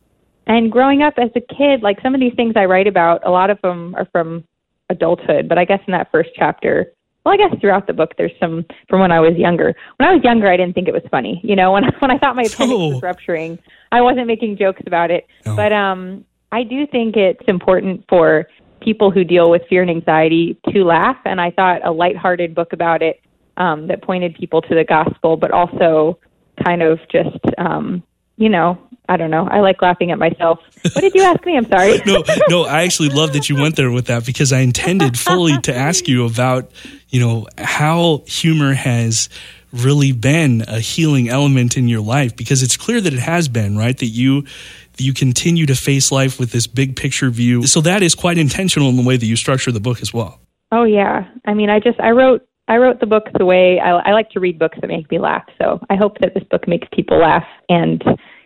and 0.48 0.72
growing 0.72 1.02
up 1.02 1.14
as 1.18 1.30
a 1.36 1.54
kid, 1.54 1.82
like 1.82 2.00
some 2.02 2.12
of 2.12 2.20
these 2.20 2.34
things 2.34 2.54
I 2.56 2.64
write 2.64 2.88
about, 2.88 3.24
a 3.24 3.30
lot 3.30 3.50
of 3.50 3.60
them 3.62 3.94
are 3.94 4.08
from 4.10 4.42
adulthood. 4.88 5.48
But 5.48 5.58
I 5.58 5.64
guess 5.64 5.80
in 5.86 5.92
that 5.92 6.10
first 6.10 6.30
chapter, 6.34 6.92
well, 7.24 7.34
I 7.34 7.36
guess 7.36 7.54
throughout 7.60 7.86
the 7.86 7.92
book, 7.92 8.14
there's 8.16 8.32
some 8.40 8.64
from 8.88 9.00
when 9.00 9.12
I 9.12 9.20
was 9.20 9.36
younger. 9.36 9.74
When 9.96 10.08
I 10.08 10.14
was 10.14 10.24
younger, 10.24 10.48
I 10.48 10.56
didn't 10.56 10.74
think 10.74 10.88
it 10.88 10.94
was 10.94 11.02
funny. 11.10 11.40
You 11.44 11.56
know, 11.56 11.72
when 11.76 11.84
when 12.00 12.10
I 12.10 12.18
thought 12.18 12.36
my 12.36 12.42
appendix 12.42 12.78
Oh. 12.80 12.88
was 12.94 13.02
rupturing, 13.02 13.58
I 13.92 14.00
wasn't 14.00 14.26
making 14.26 14.56
jokes 14.56 14.82
about 14.86 15.10
it. 15.10 15.26
No. 15.46 15.56
But 15.56 15.72
um, 15.72 16.24
I 16.52 16.62
do 16.62 16.86
think 16.86 17.16
it's 17.16 17.44
important 17.46 18.04
for 18.08 18.46
people 18.80 19.10
who 19.10 19.24
deal 19.24 19.50
with 19.50 19.62
fear 19.68 19.82
and 19.82 19.90
anxiety 19.90 20.58
to 20.70 20.84
laugh. 20.84 21.18
And 21.26 21.40
I 21.40 21.50
thought 21.50 21.86
a 21.86 21.92
lighthearted 21.92 22.54
book 22.54 22.72
about 22.72 23.02
it 23.02 23.20
um, 23.58 23.88
that 23.88 24.02
pointed 24.02 24.34
people 24.34 24.62
to 24.62 24.74
the 24.74 24.84
gospel, 24.84 25.36
but 25.36 25.50
also 25.50 26.18
kind 26.64 26.80
of 26.82 26.98
just, 27.12 27.38
um, 27.58 28.02
you 28.40 28.48
know, 28.48 28.78
I 29.06 29.18
don't 29.18 29.30
know. 29.30 29.46
I 29.46 29.60
like 29.60 29.82
laughing 29.82 30.10
at 30.12 30.18
myself. 30.18 30.60
What 30.82 31.02
did 31.02 31.14
you 31.14 31.22
ask 31.22 31.44
me? 31.44 31.58
I'm 31.58 31.66
sorry. 31.66 32.00
no, 32.06 32.22
no, 32.48 32.64
I 32.64 32.84
actually 32.84 33.10
love 33.10 33.34
that 33.34 33.50
you 33.50 33.56
went 33.56 33.76
there 33.76 33.90
with 33.90 34.06
that 34.06 34.24
because 34.24 34.50
I 34.50 34.60
intended 34.60 35.18
fully 35.18 35.58
to 35.62 35.76
ask 35.76 36.08
you 36.08 36.24
about, 36.24 36.70
you 37.10 37.20
know, 37.20 37.46
how 37.58 38.22
humor 38.26 38.72
has 38.72 39.28
really 39.72 40.12
been 40.12 40.64
a 40.66 40.80
healing 40.80 41.28
element 41.28 41.76
in 41.76 41.86
your 41.86 42.00
life 42.00 42.34
because 42.34 42.62
it's 42.62 42.78
clear 42.78 43.00
that 43.00 43.12
it 43.12 43.18
has 43.18 43.46
been, 43.46 43.76
right? 43.76 43.96
That 43.98 44.06
you 44.06 44.42
that 44.42 45.02
you 45.02 45.12
continue 45.12 45.66
to 45.66 45.74
face 45.74 46.10
life 46.10 46.40
with 46.40 46.50
this 46.50 46.66
big 46.66 46.96
picture 46.96 47.28
view. 47.28 47.66
So 47.66 47.82
that 47.82 48.02
is 48.02 48.14
quite 48.14 48.38
intentional 48.38 48.88
in 48.88 48.96
the 48.96 49.04
way 49.04 49.18
that 49.18 49.26
you 49.26 49.36
structure 49.36 49.70
the 49.70 49.80
book 49.80 50.00
as 50.00 50.14
well. 50.14 50.40
Oh 50.72 50.84
yeah. 50.84 51.28
I 51.44 51.52
mean, 51.52 51.68
I 51.68 51.78
just 51.78 52.00
I 52.00 52.12
wrote 52.12 52.46
I 52.70 52.76
wrote 52.76 53.00
the 53.00 53.06
book 53.06 53.24
the 53.36 53.44
way 53.44 53.80
I, 53.80 53.90
I 53.90 54.12
like 54.12 54.30
to 54.30 54.40
read 54.40 54.56
books 54.56 54.78
that 54.80 54.86
make 54.86 55.10
me 55.10 55.18
laugh. 55.18 55.42
So 55.60 55.80
I 55.90 55.96
hope 55.96 56.18
that 56.20 56.34
this 56.34 56.44
book 56.44 56.68
makes 56.68 56.86
people 56.92 57.18
laugh 57.18 57.44
and 57.68 58.02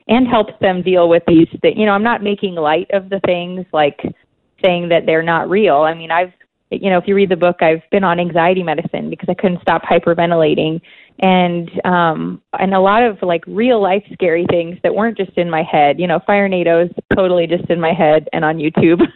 and 0.09 0.26
helps 0.26 0.54
them 0.61 0.83
deal 0.83 1.09
with 1.09 1.23
these. 1.28 1.49
Th- 1.62 1.76
you 1.76 1.85
know, 1.85 1.93
I'm 1.93 2.02
not 2.02 2.23
making 2.23 2.54
light 2.54 2.90
of 2.93 3.11
the 3.11 3.21
things 3.26 3.66
like 3.73 4.00
saying 4.64 4.88
that 4.88 5.04
they're 5.04 5.23
not 5.23 5.50
real. 5.50 5.76
I 5.76 5.93
mean, 5.93 6.11
I've 6.11 6.33
you 6.71 6.88
know, 6.88 6.97
if 6.97 7.04
you 7.07 7.14
read 7.14 7.28
the 7.28 7.37
book, 7.37 7.57
I've 7.61 7.83
been 7.90 8.02
on 8.02 8.19
anxiety 8.19 8.62
medicine 8.62 9.11
because 9.11 9.28
I 9.28 9.35
couldn't 9.35 9.61
stop 9.61 9.83
hyperventilating, 9.83 10.81
and 11.21 11.71
um 11.85 12.42
and 12.59 12.75
a 12.75 12.80
lot 12.80 13.02
of 13.02 13.18
like 13.23 13.44
real 13.47 13.80
life 13.80 14.04
scary 14.12 14.47
things 14.50 14.76
that 14.83 14.94
weren't 14.94 15.16
just 15.16 15.37
in 15.37 15.49
my 15.49 15.62
head. 15.62 16.00
You 16.00 16.06
know 16.06 16.21
fire 16.26 16.49
nados 16.49 16.92
totally 17.14 17.47
just 17.47 17.68
in 17.71 17.80
my 17.80 17.92
head 17.92 18.28
and 18.33 18.44
on 18.44 18.59
youtube. 18.59 19.00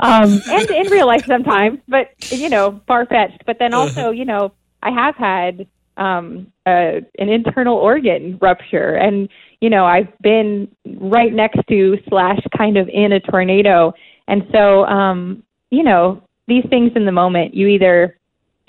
Um 0.00 0.40
and 0.48 0.70
in 0.70 0.90
real 0.90 1.06
life 1.06 1.24
sometimes 1.26 1.78
but 1.88 2.08
you 2.30 2.48
know 2.48 2.80
far 2.86 3.06
fetched 3.06 3.44
but 3.46 3.58
then 3.58 3.74
also 3.74 4.10
you 4.10 4.24
know 4.24 4.52
i 4.82 4.90
have 4.90 5.14
had 5.16 5.66
um 5.96 6.52
uh, 6.66 7.00
an 7.18 7.28
internal 7.28 7.76
organ 7.76 8.38
rupture. 8.40 8.94
And 8.94 9.28
you 9.60 9.70
know 9.70 9.84
i've 9.84 10.08
been 10.20 10.68
right 11.00 11.32
next 11.32 11.60
to 11.68 11.98
slash 12.08 12.40
kind 12.56 12.76
of 12.76 12.88
in 12.88 13.12
a 13.12 13.20
tornado. 13.20 13.92
And 14.26 14.42
so 14.52 14.84
um 14.84 15.42
you 15.70 15.82
know 15.82 16.22
these 16.46 16.64
things 16.70 16.92
in 16.96 17.04
the 17.04 17.12
moment 17.12 17.54
you 17.54 17.66
either 17.68 18.18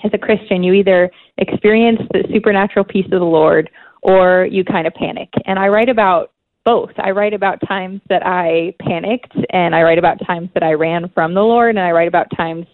as 0.04 0.10
a 0.14 0.18
Christian, 0.18 0.62
you 0.62 0.72
either 0.72 1.10
experience 1.38 2.00
the 2.12 2.24
supernatural 2.32 2.84
peace 2.84 3.06
of 3.06 3.20
the 3.20 3.24
Lord 3.24 3.70
or 4.02 4.46
you 4.50 4.64
kind 4.64 4.86
of 4.86 4.94
panic. 4.94 5.28
And 5.46 5.58
I 5.58 5.68
write 5.68 5.88
about 5.88 6.32
both. 6.64 6.90
I 6.98 7.10
write 7.10 7.34
about 7.34 7.58
times 7.66 8.00
that 8.08 8.24
I 8.24 8.74
panicked 8.80 9.34
and 9.50 9.74
I 9.74 9.82
write 9.82 9.98
about 9.98 10.18
times 10.26 10.50
that 10.54 10.62
I 10.62 10.72
ran 10.72 11.08
from 11.14 11.34
the 11.34 11.42
Lord 11.42 11.70
and 11.70 11.78
I 11.78 11.90
write 11.90 12.08
about 12.08 12.26
times 12.36 12.66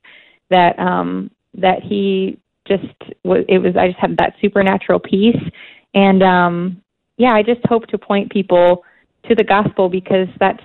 that 0.51 0.79
um 0.79 1.31
that 1.55 1.83
he 1.83 2.39
just 2.67 2.85
was 3.25 3.45
it 3.49 3.59
was 3.59 3.77
I 3.77 3.89
just 3.89 3.99
had 3.99 4.17
that 4.19 4.35
supernatural 4.41 4.99
peace 4.99 5.41
and 5.95 6.23
um 6.23 6.83
yeah, 7.17 7.33
I 7.33 7.43
just 7.43 7.65
hope 7.67 7.87
to 7.87 7.99
point 7.99 8.31
people 8.31 8.85
to 9.29 9.35
the 9.35 9.45
gospel 9.45 9.89
because 9.89 10.29
that's 10.39 10.65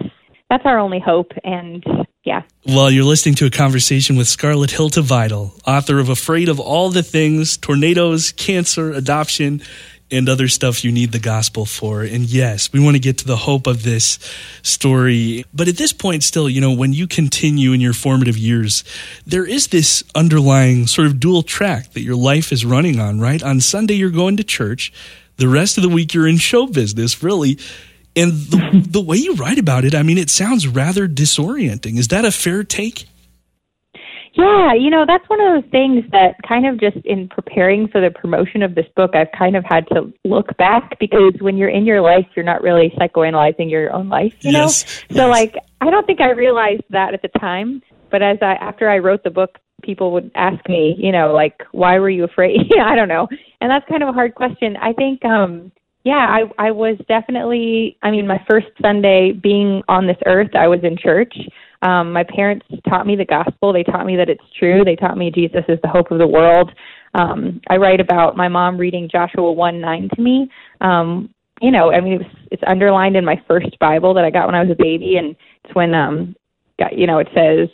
that's 0.50 0.66
our 0.66 0.80
only 0.80 1.00
hope 1.00 1.32
and 1.44 1.84
yeah. 2.24 2.44
Well, 2.66 2.92
you're 2.92 3.04
listening 3.04 3.36
to 3.36 3.46
a 3.46 3.50
conversation 3.50 4.16
with 4.16 4.28
Scarlett 4.28 4.70
Hiltibidal, 4.70 5.60
author 5.66 6.00
of 6.00 6.10
Afraid 6.10 6.50
of 6.50 6.60
All 6.60 6.90
the 6.90 7.04
Things, 7.04 7.58
Tornadoes, 7.58 8.32
Cancer, 8.32 8.92
Adoption, 8.92 9.62
and 10.12 10.28
other 10.28 10.48
stuff 10.48 10.84
you 10.84 10.92
need 10.92 11.14
the 11.14 11.20
gospel 11.20 11.66
for. 11.66 12.04
And 12.04 12.26
yes, 12.26 12.72
we 12.72 12.80
want 12.80 12.96
to 12.96 13.00
get 13.00 13.20
to 13.20 13.26
the 13.26 13.38
hope 13.38 13.66
of 13.66 13.84
this 13.84 14.20
story. 14.62 15.46
But 15.54 15.68
at 15.68 15.78
this 15.78 15.94
point, 15.94 16.24
still, 16.24 16.50
you 16.50 16.62
know, 16.62 16.74
when 16.74 16.94
you 16.94 17.08
continue 17.08 17.72
in 17.72 17.82
your 17.82 17.94
formative 17.94 18.38
years, 18.38 18.84
there 19.26 19.46
is 19.46 19.68
this 19.68 20.04
underlying 20.14 20.86
sort 20.86 21.08
of 21.08 21.20
dual 21.20 21.44
track 21.44 21.94
that 21.94 22.02
your 22.02 22.18
life 22.18 22.52
is 22.52 22.66
running 22.66 23.00
on, 23.00 23.20
right? 23.20 23.42
On 23.42 23.62
Sunday, 23.62 23.96
you're 23.96 24.10
going 24.10 24.38
to 24.38 24.44
church. 24.44 24.92
The 25.38 25.48
rest 25.48 25.78
of 25.78 25.82
the 25.82 25.90
week, 25.90 26.14
you're 26.14 26.28
in 26.28 26.38
show 26.38 26.68
business, 26.68 27.24
really. 27.24 27.58
And 28.16 28.32
the, 28.32 28.88
the 28.90 29.02
way 29.02 29.18
you 29.18 29.36
write 29.36 29.58
about 29.58 29.86
it, 29.86 29.96
I 29.96 30.04
mean, 30.04 30.18
it 30.18 30.30
sounds 30.30 30.68
rather 30.68 31.08
disorienting. 31.08 31.98
Is 31.98 32.10
that 32.10 32.26
a 32.26 32.32
fair 32.32 32.64
take? 32.64 33.08
Yeah, 34.34 34.74
you 34.74 34.90
know, 34.90 35.04
that's 35.06 35.28
one 35.30 35.42
of 35.42 35.62
those 35.62 35.72
things 35.72 36.06
that 36.12 36.36
kind 36.48 36.66
of 36.66 36.80
just 36.80 37.06
in 37.06 37.28
preparing 37.28 37.90
for 37.90 38.00
the 38.00 38.12
promotion 38.12 38.64
of 38.64 38.76
this 38.76 38.86
book, 38.96 39.14
I've 39.14 39.32
kind 39.38 39.58
of 39.58 39.66
had 39.66 39.88
to 39.90 40.14
look 40.24 40.56
back 40.58 40.98
because 41.00 41.34
when 41.42 41.58
you're 41.58 41.70
in 41.70 41.86
your 41.86 42.02
life, 42.02 42.26
you're 42.36 42.46
not 42.46 42.62
really 42.62 42.94
psychoanalyzing 42.98 43.70
your 43.70 43.92
own 43.94 44.08
life, 44.08 44.34
you 44.42 44.52
Yes, 44.52 45.04
know? 45.10 45.16
So, 45.18 45.28
yes. 45.28 45.30
like, 45.30 45.56
I 45.82 45.90
don't 45.90 46.06
think 46.08 46.22
I 46.22 46.32
realized 46.32 46.84
that 46.92 47.14
at 47.14 47.22
the 47.22 47.40
time. 47.40 47.82
But 48.10 48.22
as 48.22 48.38
I, 48.42 48.54
after 48.54 48.90
I 48.90 49.00
wrote 49.00 49.24
the 49.24 49.30
book, 49.32 49.58
people 49.84 50.12
would 50.14 50.32
ask 50.36 50.68
me, 50.70 50.96
you 50.98 51.12
know, 51.12 51.34
like, 51.34 51.62
why 51.72 52.00
were 52.00 52.10
you 52.10 52.24
afraid? 52.24 52.72
I 52.82 52.96
don't 52.96 53.10
know. 53.10 53.28
And 53.60 53.70
that's 53.70 53.88
kind 53.90 54.02
of 54.04 54.10
a 54.10 54.14
hard 54.14 54.36
question. 54.36 54.78
I 54.78 54.94
think, 54.94 55.26
um, 55.26 55.72
yeah, 56.04 56.28
I, 56.30 56.68
I 56.68 56.72
was 56.72 56.98
definitely, 57.08 57.98
I 58.02 58.10
mean, 58.10 58.26
my 58.26 58.44
first 58.50 58.68
Sunday 58.82 59.34
being 59.34 59.84
on 59.88 60.08
this 60.08 60.18
earth, 60.26 60.50
I 60.56 60.68
was 60.68 60.80
in 60.84 60.98
church. 60.98 61.34
Um, 61.84 62.12
my 62.12 62.24
parents 62.24 62.66
taught 62.90 63.06
me 63.06 63.16
the 63.16 63.26
gospel. 63.26 63.72
They 63.72 63.84
taught 63.84 64.06
me 64.06 64.16
that 64.16 64.30
it's 64.30 64.44
true. 64.58 64.84
They 64.84 64.96
taught 64.96 65.18
me 65.18 65.32
Jesus 65.32 65.64
is 65.68 65.80
the 65.84 65.90
hope 65.90 66.12
of 66.12 66.18
the 66.18 66.28
world. 66.28 66.72
Um, 67.14 67.62
I 67.70 67.78
write 67.78 68.00
about 68.00 68.36
my 68.36 68.48
mom 68.48 68.78
reading 68.78 69.10
Joshua 69.12 69.52
1 69.52 69.82
9 69.82 70.10
to 70.16 70.22
me. 70.22 70.50
Um, 70.80 71.34
you 71.62 71.70
know, 71.72 71.92
I 71.92 72.02
mean, 72.02 72.14
it 72.14 72.18
was, 72.20 72.36
it's 72.52 72.64
underlined 72.66 73.16
in 73.16 73.26
my 73.26 73.40
first 73.48 73.78
Bible 73.80 74.14
that 74.16 74.26
I 74.26 74.32
got 74.32 74.48
when 74.48 74.56
I 74.56 74.64
was 74.64 74.72
a 74.72 74.82
baby. 74.82 75.18
And 75.18 75.36
it's 75.64 75.76
when, 75.76 75.94
um, 75.94 76.36
got, 76.80 76.98
you 76.98 77.06
know, 77.06 77.20
it 77.20 77.28
says, 77.36 77.70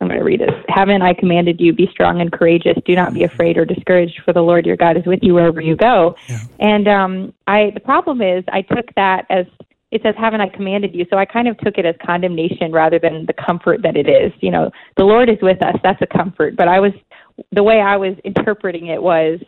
I'm 0.00 0.06
going 0.06 0.18
to 0.18 0.24
read 0.24 0.40
this. 0.40 0.54
Haven't 0.68 1.02
I 1.02 1.12
commanded 1.12 1.60
you, 1.60 1.72
be 1.72 1.88
strong 1.90 2.20
and 2.20 2.30
courageous. 2.30 2.76
Do 2.84 2.94
not 2.94 3.14
be 3.14 3.24
afraid 3.24 3.58
or 3.58 3.64
discouraged, 3.64 4.22
for 4.24 4.32
the 4.32 4.42
Lord 4.42 4.64
your 4.64 4.76
God 4.76 4.96
is 4.96 5.04
with 5.06 5.20
you 5.22 5.34
wherever 5.34 5.60
you 5.60 5.74
go. 5.74 6.14
Yeah. 6.28 6.38
And 6.60 6.86
um, 6.86 7.34
I, 7.48 7.72
the 7.74 7.80
problem 7.80 8.22
is, 8.22 8.44
I 8.48 8.62
took 8.62 8.94
that 8.94 9.26
as 9.28 9.46
it 9.90 10.02
says, 10.02 10.14
"Haven't 10.18 10.40
I 10.40 10.48
commanded 10.50 10.94
you?" 10.94 11.06
So 11.10 11.16
I 11.16 11.24
kind 11.24 11.48
of 11.48 11.58
took 11.58 11.78
it 11.78 11.86
as 11.86 11.94
condemnation 12.04 12.72
rather 12.72 12.98
than 12.98 13.26
the 13.26 13.32
comfort 13.32 13.82
that 13.82 13.96
it 13.96 14.08
is. 14.08 14.32
You 14.40 14.50
know, 14.50 14.70
the 14.96 15.04
Lord 15.04 15.28
is 15.28 15.38
with 15.42 15.62
us. 15.62 15.76
That's 15.82 16.00
a 16.02 16.06
comfort. 16.06 16.56
But 16.56 16.68
I 16.68 16.78
was, 16.78 16.92
the 17.52 17.62
way 17.62 17.80
I 17.80 17.96
was 17.96 18.14
interpreting 18.22 18.88
it 18.88 19.02
was, 19.02 19.40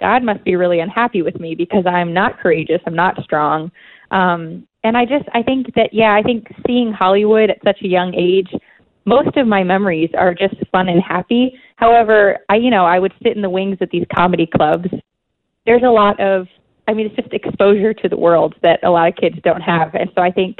God 0.00 0.24
must 0.24 0.42
be 0.44 0.56
really 0.56 0.80
unhappy 0.80 1.22
with 1.22 1.38
me 1.38 1.54
because 1.54 1.84
I'm 1.86 2.12
not 2.12 2.40
courageous. 2.40 2.80
I'm 2.86 2.94
not 2.96 3.22
strong. 3.22 3.70
Um, 4.10 4.66
and 4.82 4.96
I 4.96 5.04
just, 5.04 5.26
I 5.32 5.42
think 5.42 5.74
that, 5.74 5.94
yeah, 5.94 6.12
I 6.12 6.22
think 6.22 6.48
seeing 6.66 6.92
Hollywood 6.92 7.50
at 7.50 7.62
such 7.62 7.82
a 7.82 7.86
young 7.86 8.14
age, 8.14 8.52
most 9.04 9.36
of 9.36 9.46
my 9.46 9.64
memories 9.64 10.10
are 10.16 10.34
just 10.34 10.54
fun 10.70 10.88
and 10.88 11.02
happy. 11.02 11.58
However, 11.76 12.38
I, 12.48 12.56
you 12.56 12.70
know, 12.70 12.84
I 12.84 12.98
would 12.98 13.12
sit 13.22 13.34
in 13.34 13.42
the 13.42 13.50
wings 13.50 13.78
at 13.80 13.90
these 13.90 14.06
comedy 14.14 14.46
clubs. 14.46 14.88
There's 15.66 15.82
a 15.82 15.90
lot 15.90 16.20
of, 16.20 16.46
I 16.88 16.94
mean, 16.94 17.06
it's 17.06 17.16
just 17.16 17.32
exposure 17.32 17.94
to 17.94 18.08
the 18.08 18.16
world 18.16 18.54
that 18.62 18.82
a 18.84 18.90
lot 18.90 19.08
of 19.08 19.16
kids 19.16 19.36
don't 19.42 19.60
have. 19.60 19.94
And 19.94 20.10
so 20.14 20.22
I 20.22 20.30
think 20.30 20.58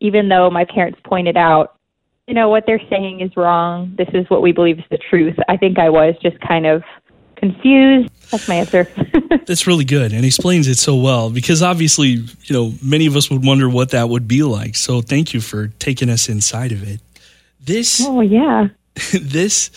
even 0.00 0.28
though 0.28 0.50
my 0.50 0.64
parents 0.64 0.98
pointed 1.04 1.36
out, 1.36 1.78
you 2.26 2.34
know, 2.34 2.48
what 2.48 2.64
they're 2.66 2.82
saying 2.90 3.20
is 3.20 3.36
wrong, 3.36 3.94
this 3.96 4.08
is 4.12 4.28
what 4.28 4.42
we 4.42 4.52
believe 4.52 4.78
is 4.78 4.84
the 4.90 4.98
truth, 4.98 5.36
I 5.48 5.56
think 5.56 5.78
I 5.78 5.90
was 5.90 6.14
just 6.20 6.38
kind 6.40 6.66
of 6.66 6.82
confused. 7.36 8.10
That's 8.30 8.48
my 8.48 8.56
answer. 8.56 8.88
That's 9.46 9.66
really 9.66 9.84
good 9.84 10.12
and 10.12 10.24
explains 10.24 10.66
it 10.66 10.76
so 10.76 10.96
well 10.96 11.30
because 11.30 11.62
obviously, 11.62 12.08
you 12.08 12.50
know, 12.50 12.72
many 12.82 13.06
of 13.06 13.14
us 13.14 13.30
would 13.30 13.44
wonder 13.44 13.68
what 13.68 13.90
that 13.90 14.08
would 14.08 14.26
be 14.26 14.42
like. 14.42 14.74
So 14.74 15.00
thank 15.00 15.34
you 15.34 15.40
for 15.40 15.68
taking 15.78 16.10
us 16.10 16.28
inside 16.28 16.72
of 16.72 16.82
it. 16.82 17.00
This 17.66 18.00
oh, 18.06 18.20
yeah. 18.20 18.68
this 19.12 19.70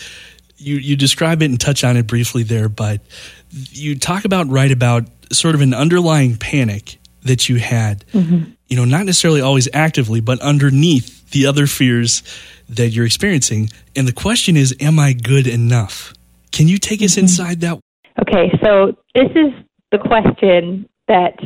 you 0.58 0.76
you 0.76 0.96
describe 0.96 1.42
it 1.42 1.46
and 1.46 1.60
touch 1.60 1.84
on 1.84 1.98
it 1.98 2.08
briefly 2.08 2.44
there, 2.44 2.70
but 2.70 3.02
you 3.50 3.98
talk 3.98 4.26
about 4.26 4.48
write 4.48 4.72
about 4.72 5.06
sort 5.32 5.56
of 5.56 5.62
an 5.62 5.74
underlying 5.74 6.38
panic 6.38 7.00
that 7.24 7.50
you 7.50 7.58
had. 7.58 8.06
Mm-hmm. 8.14 8.52
You 8.68 8.78
know, 8.78 8.86
not 8.86 9.06
necessarily 9.06 9.42
always 9.42 9.68
actively, 9.74 10.22
but 10.22 10.40
underneath 10.42 11.32
the 11.32 11.48
other 11.48 11.66
fears 11.68 12.24
that 12.70 12.90
you're 12.90 13.06
experiencing. 13.06 13.70
And 13.96 14.08
the 14.08 14.14
question 14.14 14.56
is, 14.56 14.76
am 14.80 15.00
I 15.00 15.14
good 15.14 15.48
enough? 15.48 16.14
Can 16.52 16.68
you 16.68 16.78
take 16.78 17.02
us 17.02 17.12
mm-hmm. 17.12 17.22
inside 17.22 17.62
that? 17.62 17.80
Okay, 18.22 18.52
so 18.64 18.96
this 19.16 19.30
is 19.32 19.54
the 19.92 19.98
question 19.98 20.88
that 21.08 21.40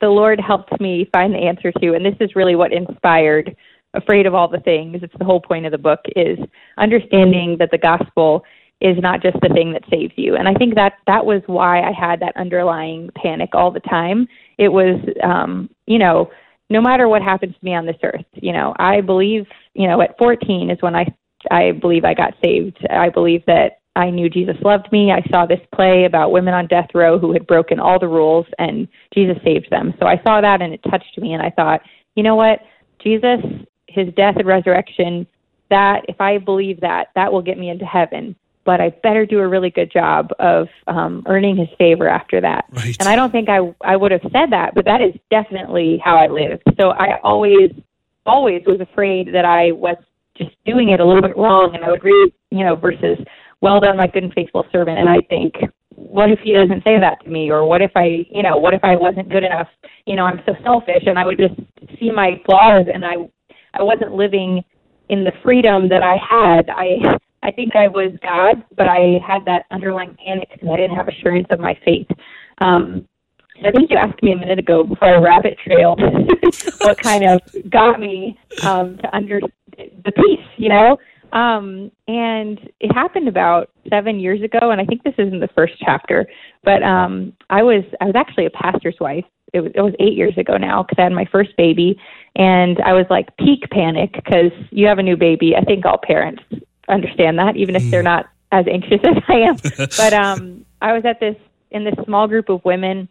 the 0.00 0.08
Lord 0.08 0.40
helped 0.40 0.80
me 0.80 1.08
find 1.12 1.32
the 1.32 1.38
answer 1.38 1.70
to, 1.70 1.94
and 1.94 2.04
this 2.04 2.16
is 2.20 2.34
really 2.34 2.56
what 2.56 2.72
inspired 2.72 3.56
Afraid 3.94 4.26
of 4.26 4.34
All 4.34 4.48
the 4.48 4.60
Things. 4.60 4.98
It's 5.02 5.14
the 5.18 5.24
whole 5.24 5.40
point 5.40 5.66
of 5.66 5.72
the 5.72 5.78
book 5.78 6.00
is 6.16 6.38
understanding 6.78 7.56
that 7.58 7.70
the 7.70 7.78
gospel 7.78 8.44
is 8.80 8.96
not 9.00 9.22
just 9.22 9.38
the 9.40 9.48
thing 9.48 9.72
that 9.72 9.82
saves 9.90 10.12
you. 10.16 10.36
And 10.36 10.48
I 10.48 10.54
think 10.54 10.74
that 10.74 10.94
that 11.06 11.24
was 11.24 11.42
why 11.46 11.80
I 11.80 11.92
had 11.92 12.20
that 12.20 12.36
underlying 12.36 13.10
panic 13.14 13.50
all 13.54 13.70
the 13.70 13.80
time. 13.80 14.28
It 14.58 14.68
was 14.68 15.00
um, 15.22 15.70
you 15.86 15.98
know, 15.98 16.30
no 16.70 16.80
matter 16.80 17.08
what 17.08 17.22
happens 17.22 17.54
to 17.54 17.64
me 17.64 17.74
on 17.74 17.86
this 17.86 17.96
earth, 18.02 18.24
you 18.34 18.52
know, 18.52 18.74
I 18.78 19.00
believe, 19.00 19.46
you 19.74 19.86
know, 19.86 20.00
at 20.00 20.18
14 20.18 20.70
is 20.70 20.78
when 20.80 20.94
I 20.94 21.06
I 21.50 21.72
believe 21.72 22.04
I 22.04 22.14
got 22.14 22.34
saved. 22.42 22.78
I 22.90 23.10
believe 23.10 23.44
that 23.46 23.80
I 23.96 24.10
knew 24.10 24.28
Jesus 24.28 24.56
loved 24.62 24.90
me. 24.90 25.12
I 25.12 25.22
saw 25.30 25.46
this 25.46 25.60
play 25.74 26.04
about 26.04 26.32
women 26.32 26.54
on 26.54 26.66
death 26.66 26.88
row 26.94 27.18
who 27.18 27.32
had 27.32 27.46
broken 27.46 27.78
all 27.78 27.98
the 27.98 28.08
rules 28.08 28.46
and 28.58 28.88
Jesus 29.14 29.36
saved 29.44 29.68
them. 29.70 29.94
So 30.00 30.06
I 30.06 30.20
saw 30.26 30.40
that 30.40 30.62
and 30.62 30.74
it 30.74 30.80
touched 30.90 31.16
me 31.18 31.32
and 31.32 31.42
I 31.42 31.50
thought, 31.50 31.80
you 32.16 32.22
know 32.22 32.34
what? 32.34 32.60
Jesus, 33.02 33.40
his 33.94 34.12
death 34.14 34.36
and 34.36 34.46
resurrection, 34.46 35.26
that 35.70 36.04
if 36.08 36.20
I 36.20 36.38
believe 36.38 36.80
that, 36.80 37.08
that 37.14 37.32
will 37.32 37.42
get 37.42 37.58
me 37.58 37.70
into 37.70 37.84
heaven. 37.84 38.36
But 38.64 38.80
I 38.80 38.90
better 39.02 39.26
do 39.26 39.40
a 39.40 39.48
really 39.48 39.70
good 39.70 39.92
job 39.92 40.30
of 40.38 40.68
um, 40.86 41.22
earning 41.26 41.56
his 41.56 41.68
favor 41.76 42.08
after 42.08 42.40
that. 42.40 42.64
Right. 42.70 42.96
And 42.98 43.08
I 43.08 43.14
don't 43.14 43.30
think 43.30 43.48
I 43.50 43.58
I 43.82 43.96
would 43.96 44.10
have 44.10 44.22
said 44.32 44.50
that, 44.50 44.74
but 44.74 44.86
that 44.86 45.02
is 45.02 45.14
definitely 45.30 46.00
how 46.02 46.16
I 46.16 46.28
lived. 46.28 46.62
So 46.80 46.90
I 46.90 47.18
always 47.22 47.70
always 48.24 48.62
was 48.66 48.80
afraid 48.80 49.34
that 49.34 49.44
I 49.44 49.72
was 49.72 49.96
just 50.36 50.52
doing 50.64 50.90
it 50.90 51.00
a 51.00 51.04
little 51.04 51.22
bit 51.22 51.36
wrong, 51.36 51.74
and 51.74 51.84
I 51.84 51.90
would 51.90 52.02
read 52.02 52.32
you 52.50 52.64
know 52.64 52.74
verses, 52.74 53.18
"Well 53.60 53.80
done, 53.80 53.98
my 53.98 54.06
good 54.06 54.24
and 54.24 54.32
faithful 54.32 54.66
servant," 54.72 54.98
and 54.98 55.10
I 55.10 55.20
think, 55.28 55.56
what 55.90 56.30
if 56.30 56.38
he 56.40 56.54
doesn't 56.54 56.84
say 56.84 56.98
that 56.98 57.22
to 57.24 57.28
me, 57.28 57.50
or 57.50 57.66
what 57.66 57.82
if 57.82 57.92
I 57.94 58.24
you 58.30 58.42
know 58.42 58.56
what 58.56 58.72
if 58.72 58.82
I 58.82 58.96
wasn't 58.96 59.28
good 59.28 59.44
enough? 59.44 59.68
You 60.06 60.16
know, 60.16 60.24
I'm 60.24 60.40
so 60.46 60.54
selfish, 60.62 61.04
and 61.06 61.18
I 61.18 61.26
would 61.26 61.38
just 61.38 61.54
see 61.98 62.10
my 62.10 62.40
flaws, 62.46 62.86
and 62.92 63.04
I 63.04 63.28
I 63.74 63.82
wasn't 63.82 64.12
living 64.12 64.64
in 65.08 65.24
the 65.24 65.32
freedom 65.42 65.88
that 65.88 66.02
I 66.02 66.16
had. 66.16 66.70
I 66.70 67.18
I 67.42 67.50
think 67.50 67.76
I 67.76 67.88
was 67.88 68.12
God, 68.22 68.64
but 68.74 68.88
I 68.88 69.20
had 69.26 69.44
that 69.44 69.66
underlying 69.70 70.16
panic 70.24 70.48
because 70.50 70.68
I 70.72 70.76
didn't 70.76 70.96
have 70.96 71.08
assurance 71.08 71.46
of 71.50 71.60
my 71.60 71.78
faith. 71.84 72.06
Um, 72.58 73.06
I 73.62 73.70
think 73.70 73.90
you 73.90 73.98
asked 73.98 74.22
me 74.22 74.32
a 74.32 74.36
minute 74.36 74.58
ago 74.58 74.82
before 74.82 75.08
I 75.08 75.18
rabbit 75.18 75.58
trailed 75.64 76.00
what 76.80 76.98
kind 76.98 77.24
of 77.24 77.40
got 77.70 78.00
me 78.00 78.38
um, 78.62 78.96
to 78.98 79.14
under 79.14 79.40
the 79.76 80.12
peace, 80.12 80.46
you 80.56 80.70
know. 80.70 80.98
Um, 81.34 81.90
and 82.06 82.60
it 82.80 82.92
happened 82.94 83.28
about 83.28 83.70
seven 83.90 84.20
years 84.20 84.40
ago, 84.40 84.70
and 84.70 84.80
I 84.80 84.84
think 84.84 85.02
this 85.02 85.14
is 85.18 85.32
in 85.32 85.40
the 85.40 85.48
first 85.48 85.74
chapter. 85.80 86.26
But 86.62 86.82
um, 86.84 87.32
I 87.50 87.62
was 87.62 87.82
I 88.00 88.06
was 88.06 88.14
actually 88.14 88.46
a 88.46 88.50
pastor's 88.50 88.96
wife. 89.00 89.24
It 89.52 89.60
was, 89.60 89.72
it 89.74 89.80
was 89.80 89.94
eight 89.98 90.14
years 90.14 90.36
ago 90.38 90.56
now 90.56 90.82
because 90.82 90.96
I 90.98 91.02
had 91.02 91.12
my 91.12 91.26
first 91.26 91.56
baby, 91.56 92.00
and 92.36 92.80
I 92.80 92.92
was 92.92 93.06
like 93.10 93.36
peak 93.36 93.68
panic 93.70 94.12
because 94.12 94.52
you 94.70 94.86
have 94.86 94.98
a 94.98 95.02
new 95.02 95.16
baby. 95.16 95.54
I 95.56 95.64
think 95.64 95.84
all 95.84 95.98
parents 95.98 96.42
understand 96.88 97.38
that, 97.38 97.56
even 97.56 97.74
if 97.74 97.90
they're 97.90 98.02
not 98.02 98.26
as 98.52 98.66
anxious 98.70 99.00
as 99.02 99.22
I 99.28 99.34
am. 99.34 99.56
but 99.96 100.12
um, 100.12 100.64
I 100.80 100.92
was 100.92 101.04
at 101.04 101.18
this 101.18 101.36
in 101.72 101.82
this 101.82 101.94
small 102.04 102.28
group 102.28 102.48
of 102.48 102.64
women 102.64 103.08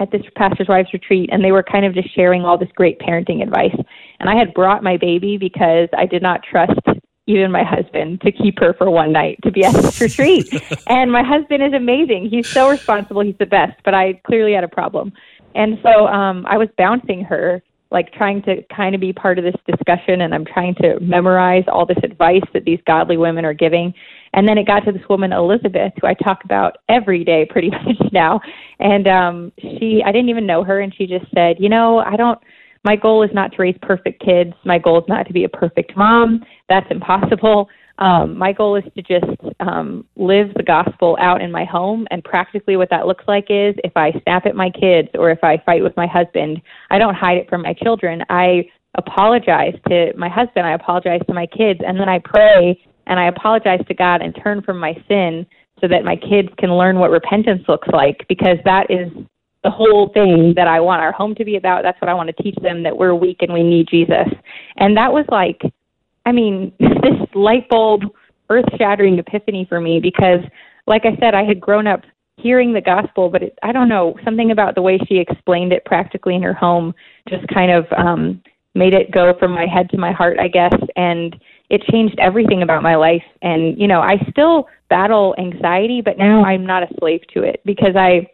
at 0.00 0.10
this 0.10 0.22
pastor's 0.34 0.66
wives 0.66 0.88
retreat 0.92 1.30
and 1.32 1.44
they 1.44 1.52
were 1.52 1.62
kind 1.62 1.86
of 1.86 1.94
just 1.94 2.12
sharing 2.12 2.44
all 2.44 2.58
this 2.58 2.70
great 2.74 2.98
parenting 2.98 3.40
advice 3.40 3.76
and 4.18 4.28
i 4.28 4.34
had 4.34 4.52
brought 4.52 4.82
my 4.82 4.96
baby 4.96 5.36
because 5.38 5.88
i 5.96 6.04
did 6.04 6.20
not 6.22 6.40
trust 6.42 6.80
even 7.26 7.52
my 7.52 7.62
husband 7.62 8.20
to 8.22 8.32
keep 8.32 8.58
her 8.58 8.74
for 8.74 8.90
one 8.90 9.12
night 9.12 9.38
to 9.42 9.50
be 9.50 9.64
at 9.64 9.74
this 9.74 10.00
retreat. 10.00 10.52
And 10.86 11.10
my 11.10 11.22
husband 11.22 11.62
is 11.62 11.72
amazing. 11.72 12.28
He's 12.28 12.48
so 12.48 12.68
responsible. 12.68 13.22
He's 13.22 13.38
the 13.38 13.46
best 13.46 13.80
but 13.84 13.94
i 13.94 14.14
clearly 14.26 14.52
had 14.52 14.64
a 14.64 14.68
problem. 14.68 15.12
And 15.54 15.78
so 15.82 16.06
um 16.06 16.46
i 16.46 16.56
was 16.56 16.68
bouncing 16.76 17.24
her 17.24 17.62
like 17.90 18.12
trying 18.12 18.42
to 18.42 18.62
kind 18.74 18.94
of 18.94 19.00
be 19.00 19.12
part 19.12 19.38
of 19.38 19.44
this 19.44 19.54
discussion 19.66 20.22
and 20.22 20.34
i'm 20.34 20.46
trying 20.46 20.74
to 20.76 20.98
memorize 21.00 21.64
all 21.68 21.84
this 21.84 21.98
advice 22.02 22.42
that 22.54 22.64
these 22.64 22.80
godly 22.86 23.16
women 23.16 23.44
are 23.44 23.54
giving. 23.54 23.94
And 24.34 24.48
then 24.48 24.56
it 24.56 24.66
got 24.66 24.80
to 24.80 24.92
this 24.92 25.06
woman, 25.10 25.32
Elizabeth, 25.32 25.92
who 26.00 26.06
I 26.06 26.14
talk 26.14 26.44
about 26.44 26.78
every 26.88 27.22
day 27.24 27.46
pretty 27.48 27.70
much 27.84 28.12
now. 28.12 28.40
And 28.80 29.06
um, 29.06 29.52
she, 29.60 30.02
I 30.04 30.10
didn't 30.10 30.30
even 30.30 30.46
know 30.46 30.64
her, 30.64 30.80
and 30.80 30.94
she 30.94 31.06
just 31.06 31.26
said, 31.34 31.56
You 31.58 31.68
know, 31.68 31.98
I 31.98 32.16
don't, 32.16 32.38
my 32.84 32.96
goal 32.96 33.22
is 33.22 33.30
not 33.32 33.52
to 33.52 33.62
raise 33.62 33.76
perfect 33.82 34.22
kids. 34.22 34.52
My 34.64 34.78
goal 34.78 34.98
is 34.98 35.08
not 35.08 35.26
to 35.26 35.32
be 35.32 35.44
a 35.44 35.48
perfect 35.48 35.96
mom. 35.96 36.44
That's 36.68 36.86
impossible. 36.90 37.68
Um, 37.98 38.36
my 38.36 38.52
goal 38.52 38.76
is 38.76 38.84
to 38.96 39.02
just 39.02 39.54
um, 39.60 40.04
live 40.16 40.52
the 40.54 40.62
gospel 40.62 41.16
out 41.20 41.40
in 41.40 41.52
my 41.52 41.64
home. 41.64 42.06
And 42.10 42.24
practically, 42.24 42.76
what 42.76 42.90
that 42.90 43.06
looks 43.06 43.24
like 43.28 43.46
is 43.48 43.74
if 43.84 43.92
I 43.96 44.12
snap 44.24 44.46
at 44.46 44.56
my 44.56 44.70
kids 44.70 45.08
or 45.14 45.30
if 45.30 45.44
I 45.44 45.62
fight 45.64 45.82
with 45.82 45.96
my 45.96 46.06
husband, 46.06 46.60
I 46.90 46.98
don't 46.98 47.14
hide 47.14 47.38
it 47.38 47.48
from 47.48 47.62
my 47.62 47.74
children. 47.74 48.24
I 48.30 48.64
apologize 48.96 49.74
to 49.88 50.12
my 50.16 50.28
husband. 50.28 50.66
I 50.66 50.72
apologize 50.72 51.20
to 51.28 51.34
my 51.34 51.46
kids. 51.46 51.80
And 51.86 52.00
then 52.00 52.08
I 52.08 52.18
pray 52.18 52.82
and 53.06 53.20
I 53.20 53.28
apologize 53.28 53.80
to 53.86 53.94
God 53.94 54.22
and 54.22 54.36
turn 54.42 54.62
from 54.62 54.78
my 54.78 54.94
sin 55.08 55.46
so 55.80 55.88
that 55.88 56.04
my 56.04 56.16
kids 56.16 56.48
can 56.58 56.76
learn 56.76 56.98
what 56.98 57.10
repentance 57.10 57.62
looks 57.68 57.88
like 57.92 58.24
because 58.28 58.58
that 58.64 58.90
is 58.90 59.08
the 59.64 59.70
whole 59.70 60.08
thing 60.12 60.54
that 60.56 60.66
I 60.66 60.80
want 60.80 61.02
our 61.02 61.12
home 61.12 61.34
to 61.36 61.44
be 61.44 61.56
about. 61.56 61.82
That's 61.82 62.00
what 62.00 62.08
I 62.08 62.14
want 62.14 62.34
to 62.34 62.42
teach 62.42 62.56
them 62.56 62.82
that 62.82 62.96
we're 62.96 63.14
weak 63.14 63.38
and 63.40 63.52
we 63.52 63.62
need 63.62 63.88
Jesus. 63.88 64.28
And 64.76 64.96
that 64.96 65.12
was 65.12 65.24
like, 65.30 65.62
I 66.26 66.32
mean, 66.32 66.72
this 66.78 67.28
light 67.34 67.68
bulb, 67.68 68.02
earth 68.50 68.66
shattering 68.76 69.18
epiphany 69.18 69.66
for 69.68 69.80
me 69.80 70.00
because, 70.00 70.40
like 70.86 71.02
I 71.04 71.16
said, 71.20 71.34
I 71.34 71.44
had 71.44 71.60
grown 71.60 71.86
up 71.86 72.02
hearing 72.36 72.72
the 72.72 72.80
gospel, 72.80 73.28
but 73.28 73.42
it, 73.42 73.58
I 73.62 73.72
don't 73.72 73.88
know, 73.88 74.16
something 74.24 74.50
about 74.50 74.74
the 74.74 74.82
way 74.82 74.98
she 75.06 75.18
explained 75.18 75.72
it 75.72 75.84
practically 75.84 76.34
in 76.34 76.42
her 76.42 76.54
home 76.54 76.94
just 77.28 77.46
kind 77.48 77.70
of 77.70 77.86
um, 77.96 78.42
made 78.74 78.94
it 78.94 79.12
go 79.12 79.34
from 79.38 79.52
my 79.52 79.66
head 79.66 79.90
to 79.90 79.98
my 79.98 80.12
heart, 80.12 80.38
I 80.40 80.48
guess. 80.48 80.74
And 80.96 81.40
it 81.70 81.82
changed 81.84 82.18
everything 82.18 82.62
about 82.62 82.82
my 82.82 82.96
life. 82.96 83.22
And, 83.42 83.78
you 83.80 83.86
know, 83.86 84.00
I 84.00 84.16
still 84.30 84.66
battle 84.90 85.34
anxiety, 85.38 86.00
but 86.00 86.18
now 86.18 86.44
I'm 86.44 86.66
not 86.66 86.82
a 86.82 86.94
slave 86.98 87.20
to 87.34 87.42
it 87.42 87.60
because 87.64 87.94
I, 87.96 88.28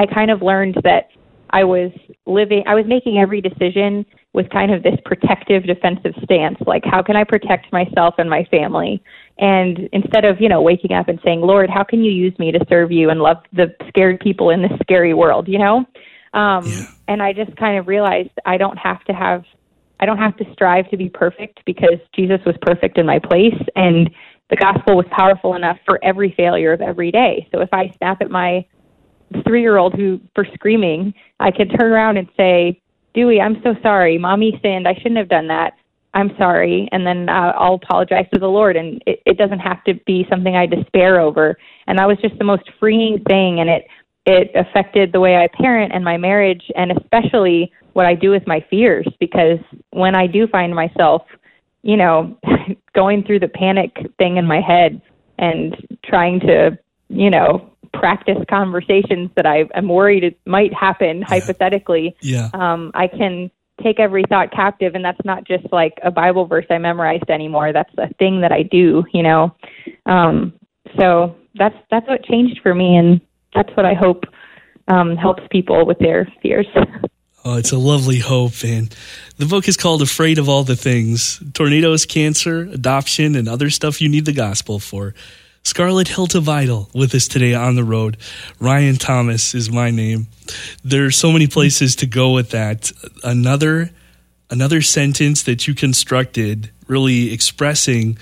I 0.00 0.06
kind 0.06 0.30
of 0.30 0.40
learned 0.40 0.76
that 0.82 1.10
I 1.50 1.64
was 1.64 1.92
living, 2.24 2.64
I 2.66 2.74
was 2.74 2.86
making 2.86 3.18
every 3.18 3.42
decision 3.42 4.06
with 4.32 4.48
kind 4.48 4.72
of 4.72 4.82
this 4.82 4.94
protective 5.04 5.64
defensive 5.66 6.14
stance. 6.24 6.56
Like, 6.66 6.84
how 6.86 7.02
can 7.02 7.16
I 7.16 7.24
protect 7.24 7.70
myself 7.70 8.14
and 8.16 8.30
my 8.30 8.44
family? 8.44 9.02
And 9.38 9.90
instead 9.92 10.24
of, 10.24 10.40
you 10.40 10.48
know, 10.48 10.62
waking 10.62 10.92
up 10.92 11.08
and 11.08 11.20
saying, 11.22 11.42
Lord, 11.42 11.68
how 11.68 11.84
can 11.84 12.02
you 12.02 12.12
use 12.12 12.38
me 12.38 12.50
to 12.50 12.64
serve 12.70 12.90
you 12.90 13.10
and 13.10 13.20
love 13.20 13.38
the 13.52 13.74
scared 13.88 14.20
people 14.20 14.48
in 14.48 14.62
this 14.62 14.72
scary 14.80 15.12
world, 15.12 15.48
you 15.48 15.58
know? 15.58 15.84
Um, 16.32 16.64
yeah. 16.64 16.86
And 17.08 17.22
I 17.22 17.34
just 17.34 17.54
kind 17.56 17.78
of 17.78 17.86
realized 17.86 18.30
I 18.46 18.56
don't 18.56 18.78
have 18.78 19.04
to 19.04 19.12
have 19.12 19.44
I 20.02 20.06
don't 20.06 20.16
have 20.16 20.34
to 20.38 20.50
strive 20.54 20.88
to 20.90 20.96
be 20.96 21.10
perfect 21.10 21.60
because 21.66 21.98
Jesus 22.16 22.40
was 22.46 22.54
perfect 22.62 22.96
in 22.96 23.04
my 23.04 23.18
place 23.18 23.60
and 23.76 24.08
the 24.48 24.56
gospel 24.56 24.96
was 24.96 25.04
powerful 25.10 25.56
enough 25.56 25.76
for 25.84 26.02
every 26.02 26.32
failure 26.38 26.72
of 26.72 26.80
every 26.80 27.10
day. 27.10 27.46
So 27.52 27.60
if 27.60 27.68
I 27.72 27.92
snap 27.98 28.22
at 28.22 28.30
my 28.30 28.64
three 29.46 29.60
year 29.60 29.76
old 29.76 29.94
who 29.94 30.20
for 30.34 30.46
screaming, 30.54 31.14
I 31.38 31.50
can 31.50 31.68
turn 31.68 31.90
around 31.92 32.16
and 32.16 32.28
say, 32.36 32.80
Dewey, 33.14 33.40
I'm 33.40 33.60
so 33.62 33.74
sorry. 33.82 34.18
Mommy 34.18 34.58
sinned. 34.62 34.86
I 34.86 34.94
shouldn't 34.94 35.18
have 35.18 35.28
done 35.28 35.48
that. 35.48 35.74
I'm 36.14 36.30
sorry. 36.36 36.88
And 36.92 37.06
then 37.06 37.28
uh, 37.28 37.52
I'll 37.56 37.74
apologize 37.74 38.26
to 38.32 38.40
the 38.40 38.48
Lord. 38.48 38.76
And 38.76 39.02
it, 39.06 39.22
it 39.26 39.38
doesn't 39.38 39.60
have 39.60 39.82
to 39.84 39.94
be 40.06 40.26
something 40.28 40.56
I 40.56 40.66
despair 40.66 41.20
over. 41.20 41.56
And 41.86 41.98
that 41.98 42.08
was 42.08 42.18
just 42.18 42.38
the 42.38 42.44
most 42.44 42.68
freeing 42.78 43.22
thing. 43.28 43.60
And 43.60 43.68
it, 43.68 43.86
it 44.26 44.50
affected 44.54 45.12
the 45.12 45.20
way 45.20 45.36
I 45.36 45.48
parent 45.48 45.92
and 45.94 46.04
my 46.04 46.16
marriage, 46.16 46.70
and 46.76 46.92
especially 46.92 47.72
what 47.94 48.06
I 48.06 48.14
do 48.14 48.30
with 48.30 48.46
my 48.46 48.64
fears 48.70 49.06
because 49.18 49.58
when 49.90 50.14
I 50.14 50.26
do 50.26 50.46
find 50.46 50.74
myself, 50.74 51.22
you 51.82 51.96
know, 51.96 52.36
going 52.94 53.24
through 53.24 53.40
the 53.40 53.48
panic 53.48 53.96
thing 54.18 54.36
in 54.36 54.46
my 54.46 54.60
head 54.60 55.00
and 55.38 55.76
trying 56.04 56.40
to, 56.40 56.78
you 57.08 57.30
know, 57.30 57.69
practice 57.92 58.38
conversations 58.48 59.30
that 59.36 59.46
I 59.46 59.64
am 59.74 59.88
worried 59.88 60.24
it 60.24 60.38
might 60.46 60.72
happen 60.72 61.22
hypothetically, 61.22 62.16
yeah. 62.20 62.50
Um, 62.52 62.90
I 62.94 63.08
can 63.08 63.50
take 63.82 63.98
every 63.98 64.24
thought 64.28 64.52
captive 64.52 64.94
and 64.94 65.04
that's 65.04 65.24
not 65.24 65.44
just 65.44 65.64
like 65.72 65.98
a 66.02 66.10
Bible 66.10 66.46
verse 66.46 66.66
I 66.70 66.78
memorized 66.78 67.30
anymore. 67.30 67.72
That's 67.72 67.92
a 67.98 68.12
thing 68.14 68.40
that 68.42 68.52
I 68.52 68.62
do, 68.62 69.04
you 69.12 69.22
know. 69.22 69.54
Um, 70.06 70.52
so 70.98 71.36
that's 71.54 71.76
that's 71.90 72.06
what 72.08 72.24
changed 72.24 72.60
for 72.62 72.74
me 72.74 72.96
and 72.96 73.20
that's 73.54 73.70
what 73.76 73.86
I 73.86 73.94
hope 73.94 74.24
um, 74.88 75.16
helps 75.16 75.42
people 75.50 75.86
with 75.86 75.98
their 75.98 76.30
fears. 76.42 76.66
Oh, 77.42 77.56
it's 77.56 77.72
a 77.72 77.78
lovely 77.78 78.18
hope. 78.18 78.64
And 78.64 78.94
the 79.38 79.46
book 79.46 79.66
is 79.66 79.76
called 79.76 80.02
Afraid 80.02 80.38
of 80.38 80.46
All 80.46 80.62
the 80.62 80.76
Things 80.76 81.42
Tornadoes, 81.54 82.04
Cancer, 82.04 82.68
Adoption, 82.70 83.34
and 83.34 83.48
Other 83.48 83.70
Stuff 83.70 84.02
You 84.02 84.10
Need 84.10 84.26
the 84.26 84.34
Gospel 84.34 84.78
for. 84.78 85.14
Scarlett 85.64 86.08
Hiltibidal 86.08 86.92
with 86.94 87.14
us 87.14 87.28
today 87.28 87.54
on 87.54 87.74
the 87.74 87.84
road. 87.84 88.16
Ryan 88.58 88.96
Thomas 88.96 89.54
is 89.54 89.70
my 89.70 89.90
name. 89.90 90.26
There 90.82 91.04
are 91.04 91.10
so 91.10 91.32
many 91.32 91.46
places 91.46 91.96
to 91.96 92.06
go 92.06 92.32
with 92.32 92.50
that. 92.50 92.90
Another 93.22 93.90
another 94.50 94.82
sentence 94.82 95.44
that 95.44 95.68
you 95.68 95.74
constructed 95.74 96.70
really 96.88 97.32
expressing 97.32 98.18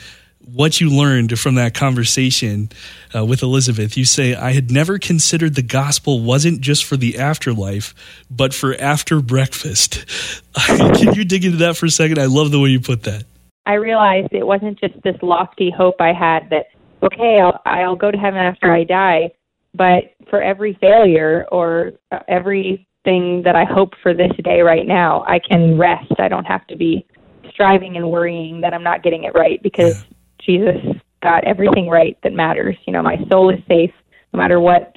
what 0.52 0.80
you 0.80 0.90
learned 0.90 1.38
from 1.38 1.56
that 1.56 1.74
conversation 1.74 2.70
uh, 3.14 3.24
with 3.24 3.42
Elizabeth. 3.42 3.96
You 3.96 4.04
say, 4.04 4.34
I 4.34 4.52
had 4.52 4.70
never 4.70 4.98
considered 4.98 5.54
the 5.54 5.62
gospel 5.62 6.20
wasn't 6.20 6.60
just 6.60 6.84
for 6.84 6.96
the 6.96 7.18
afterlife, 7.18 7.94
but 8.30 8.54
for 8.54 8.74
after 8.74 9.20
breakfast. 9.20 10.06
Can 10.66 11.14
you 11.14 11.24
dig 11.24 11.44
into 11.44 11.58
that 11.58 11.76
for 11.76 11.86
a 11.86 11.90
second? 11.90 12.18
I 12.18 12.26
love 12.26 12.50
the 12.50 12.60
way 12.60 12.70
you 12.70 12.80
put 12.80 13.02
that. 13.02 13.24
I 13.66 13.74
realized 13.74 14.28
it 14.32 14.46
wasn't 14.46 14.80
just 14.80 14.94
this 15.02 15.16
lofty 15.22 15.70
hope 15.70 15.96
I 16.00 16.14
had 16.14 16.48
that, 16.50 16.68
okay, 17.02 17.40
I'll, 17.40 17.60
I'll 17.64 17.96
go 17.96 18.10
to 18.10 18.18
heaven 18.18 18.40
after 18.40 18.72
I 18.72 18.84
die, 18.84 19.30
but 19.74 20.14
for 20.30 20.42
every 20.42 20.76
failure 20.80 21.46
or 21.50 21.92
everything 22.28 23.42
that 23.44 23.56
I 23.56 23.64
hope 23.64 23.94
for 24.02 24.14
this 24.14 24.32
day 24.42 24.60
right 24.60 24.86
now, 24.86 25.24
I 25.26 25.38
can 25.38 25.78
rest. 25.78 26.12
I 26.18 26.28
don't 26.28 26.44
have 26.44 26.66
to 26.68 26.76
be 26.76 27.06
striving 27.50 27.96
and 27.96 28.10
worrying 28.10 28.60
that 28.60 28.74
I'm 28.74 28.82
not 28.82 29.02
getting 29.02 29.24
it 29.24 29.34
right 29.34 29.62
because 29.62 30.02
yeah. 30.02 30.04
Jesus 30.40 30.96
got 31.22 31.44
everything 31.44 31.88
right 31.88 32.16
that 32.22 32.32
matters. 32.32 32.76
You 32.86 32.92
know, 32.92 33.02
my 33.02 33.16
soul 33.30 33.50
is 33.50 33.60
safe 33.68 33.92
no 34.32 34.38
matter 34.38 34.60
what 34.60 34.94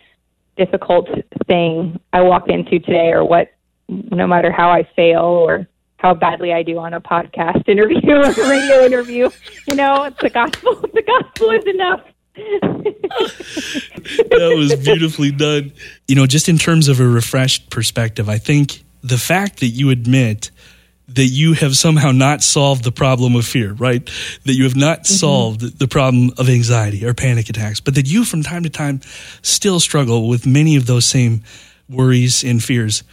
difficult 0.57 1.07
thing 1.47 1.99
I 2.13 2.21
walk 2.21 2.49
into 2.49 2.79
today 2.79 3.11
or 3.11 3.25
what, 3.25 3.51
no 3.87 4.27
matter 4.27 4.51
how 4.51 4.69
I 4.69 4.87
fail 4.95 5.21
or 5.21 5.67
how 6.01 6.15
badly 6.15 6.51
I 6.51 6.63
do 6.63 6.79
on 6.79 6.95
a 6.95 6.99
podcast 6.99 7.69
interview 7.69 7.99
or 8.09 8.31
a 8.31 8.49
radio 8.49 8.83
interview. 8.83 9.29
You 9.67 9.75
know, 9.75 10.03
it's 10.03 10.19
the 10.19 10.29
gospel. 10.29 10.75
The 10.93 11.03
gospel 11.03 11.51
is 11.51 11.65
enough. 11.65 12.01
that 14.29 14.53
was 14.57 14.75
beautifully 14.75 15.31
done. 15.31 15.71
You 16.07 16.15
know, 16.15 16.25
just 16.25 16.49
in 16.49 16.57
terms 16.57 16.87
of 16.87 16.99
a 16.99 17.07
refreshed 17.07 17.69
perspective, 17.69 18.29
I 18.29 18.37
think 18.37 18.83
the 19.01 19.17
fact 19.17 19.61
that 19.61 19.67
you 19.67 19.89
admit 19.89 20.51
that 21.07 21.25
you 21.25 21.53
have 21.53 21.75
somehow 21.77 22.11
not 22.11 22.43
solved 22.43 22.83
the 22.83 22.91
problem 22.91 23.35
of 23.35 23.45
fear, 23.45 23.73
right? 23.73 24.05
That 24.45 24.53
you 24.53 24.63
have 24.63 24.75
not 24.75 24.99
mm-hmm. 24.99 25.13
solved 25.13 25.79
the 25.79 25.87
problem 25.87 26.31
of 26.37 26.49
anxiety 26.49 27.05
or 27.05 27.13
panic 27.13 27.49
attacks, 27.49 27.79
but 27.79 27.95
that 27.95 28.07
you 28.07 28.25
from 28.25 28.43
time 28.43 28.63
to 28.63 28.69
time 28.69 29.01
still 29.41 29.79
struggle 29.79 30.27
with 30.27 30.45
many 30.45 30.75
of 30.75 30.85
those 30.85 31.05
same 31.05 31.43
worries 31.89 32.43
and 32.43 32.63
fears. 32.63 33.03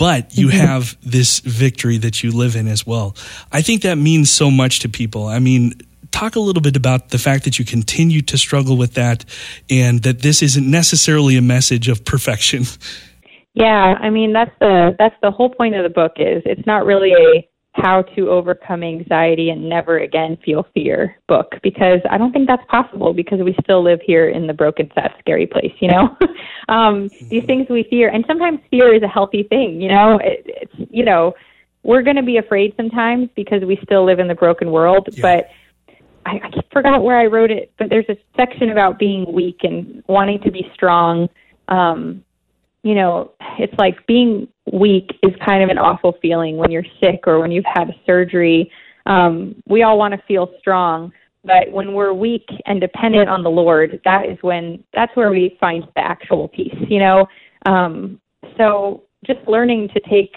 But 0.00 0.34
you 0.36 0.48
mm-hmm. 0.48 0.56
have 0.56 0.96
this 1.02 1.40
victory 1.40 1.98
that 1.98 2.22
you 2.22 2.32
live 2.32 2.56
in 2.56 2.66
as 2.66 2.86
well. 2.86 3.14
I 3.52 3.60
think 3.60 3.82
that 3.82 3.96
means 3.96 4.30
so 4.30 4.50
much 4.50 4.80
to 4.80 4.88
people. 4.88 5.26
I 5.26 5.40
mean, 5.40 5.74
talk 6.10 6.36
a 6.36 6.40
little 6.40 6.62
bit 6.62 6.74
about 6.74 7.10
the 7.10 7.18
fact 7.18 7.44
that 7.44 7.58
you 7.58 7.66
continue 7.66 8.22
to 8.22 8.38
struggle 8.38 8.78
with 8.78 8.94
that 8.94 9.26
and 9.68 10.02
that 10.02 10.22
this 10.22 10.42
isn't 10.42 10.68
necessarily 10.68 11.36
a 11.36 11.42
message 11.42 11.86
of 11.88 12.02
perfection. 12.06 12.64
Yeah, 13.52 13.98
I 14.00 14.08
mean 14.08 14.32
that's 14.32 14.56
the 14.58 14.96
that's 14.98 15.16
the 15.22 15.30
whole 15.30 15.50
point 15.50 15.74
of 15.74 15.82
the 15.82 15.90
book 15.90 16.12
is 16.16 16.42
it's 16.46 16.66
not 16.66 16.86
really 16.86 17.12
a 17.12 17.49
how 17.80 18.02
to 18.02 18.28
overcome 18.30 18.82
anxiety 18.82 19.50
and 19.50 19.68
never 19.68 19.98
again 19.98 20.36
feel 20.44 20.66
fear 20.74 21.16
book 21.28 21.54
because 21.62 22.00
I 22.10 22.18
don't 22.18 22.32
think 22.32 22.46
that's 22.46 22.64
possible 22.68 23.12
because 23.12 23.40
we 23.40 23.56
still 23.62 23.82
live 23.82 24.00
here 24.04 24.28
in 24.28 24.46
the 24.46 24.52
broken, 24.52 24.90
sad, 24.94 25.12
scary 25.18 25.46
place, 25.46 25.72
you 25.80 25.88
know? 25.88 26.16
um, 26.68 27.10
these 27.30 27.44
things 27.46 27.66
we 27.68 27.86
fear, 27.88 28.08
and 28.10 28.24
sometimes 28.26 28.60
fear 28.70 28.94
is 28.94 29.02
a 29.02 29.08
healthy 29.08 29.44
thing, 29.44 29.80
you 29.80 29.88
know? 29.88 30.18
It, 30.22 30.42
it's, 30.46 30.90
you 30.90 31.04
know, 31.04 31.34
we're 31.82 32.02
going 32.02 32.16
to 32.16 32.22
be 32.22 32.36
afraid 32.36 32.74
sometimes 32.76 33.28
because 33.34 33.64
we 33.64 33.78
still 33.82 34.04
live 34.04 34.18
in 34.18 34.28
the 34.28 34.34
broken 34.34 34.70
world, 34.70 35.08
Yeah. 35.12 35.22
but 35.22 35.48
I, 36.26 36.40
I 36.44 36.50
forgot 36.72 37.02
where 37.02 37.18
I 37.18 37.26
wrote 37.26 37.50
it, 37.50 37.72
but 37.78 37.88
there's 37.88 38.08
a 38.08 38.16
section 38.36 38.70
about 38.70 38.98
being 38.98 39.32
weak 39.32 39.60
and 39.62 40.02
wanting 40.06 40.40
to 40.42 40.50
be 40.50 40.70
strong. 40.74 41.28
Um, 41.68 42.24
you 42.82 42.94
know, 42.94 43.32
it's 43.58 43.74
like 43.78 44.06
being 44.06 44.48
weak 44.72 45.10
is 45.22 45.32
kind 45.44 45.62
of 45.62 45.68
an 45.68 45.78
awful 45.78 46.16
feeling 46.22 46.56
when 46.56 46.70
you're 46.70 46.84
sick 47.02 47.20
or 47.26 47.40
when 47.40 47.50
you've 47.50 47.64
had 47.66 47.90
surgery. 48.06 48.70
Um, 49.06 49.62
we 49.66 49.82
all 49.82 49.98
want 49.98 50.14
to 50.14 50.22
feel 50.26 50.50
strong, 50.58 51.12
but 51.44 51.70
when 51.70 51.94
we're 51.94 52.12
weak 52.12 52.46
and 52.66 52.80
dependent 52.80 53.28
on 53.28 53.42
the 53.42 53.50
Lord, 53.50 54.00
that 54.04 54.26
is 54.26 54.38
when 54.42 54.82
that's 54.94 55.14
where 55.16 55.30
we 55.30 55.56
find 55.60 55.84
the 55.94 56.00
actual 56.00 56.48
peace. 56.48 56.76
You 56.88 57.00
know, 57.00 57.26
um, 57.66 58.20
so 58.56 59.02
just 59.26 59.40
learning 59.46 59.88
to 59.94 60.00
take 60.08 60.34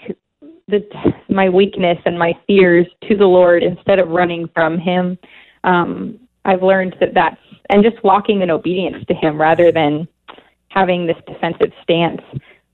the 0.68 0.82
my 1.28 1.48
weakness 1.48 1.98
and 2.04 2.18
my 2.18 2.32
fears 2.46 2.86
to 3.08 3.16
the 3.16 3.26
Lord 3.26 3.62
instead 3.62 3.98
of 3.98 4.08
running 4.08 4.48
from 4.54 4.78
Him. 4.78 5.18
Um, 5.62 6.18
I've 6.44 6.62
learned 6.62 6.96
that 7.00 7.14
that's 7.14 7.40
and 7.70 7.82
just 7.82 8.02
walking 8.04 8.42
in 8.42 8.50
obedience 8.50 9.04
to 9.08 9.14
Him 9.14 9.40
rather 9.40 9.72
than 9.72 10.08
having 10.74 11.06
this 11.06 11.16
defensive 11.26 11.72
stance. 11.82 12.20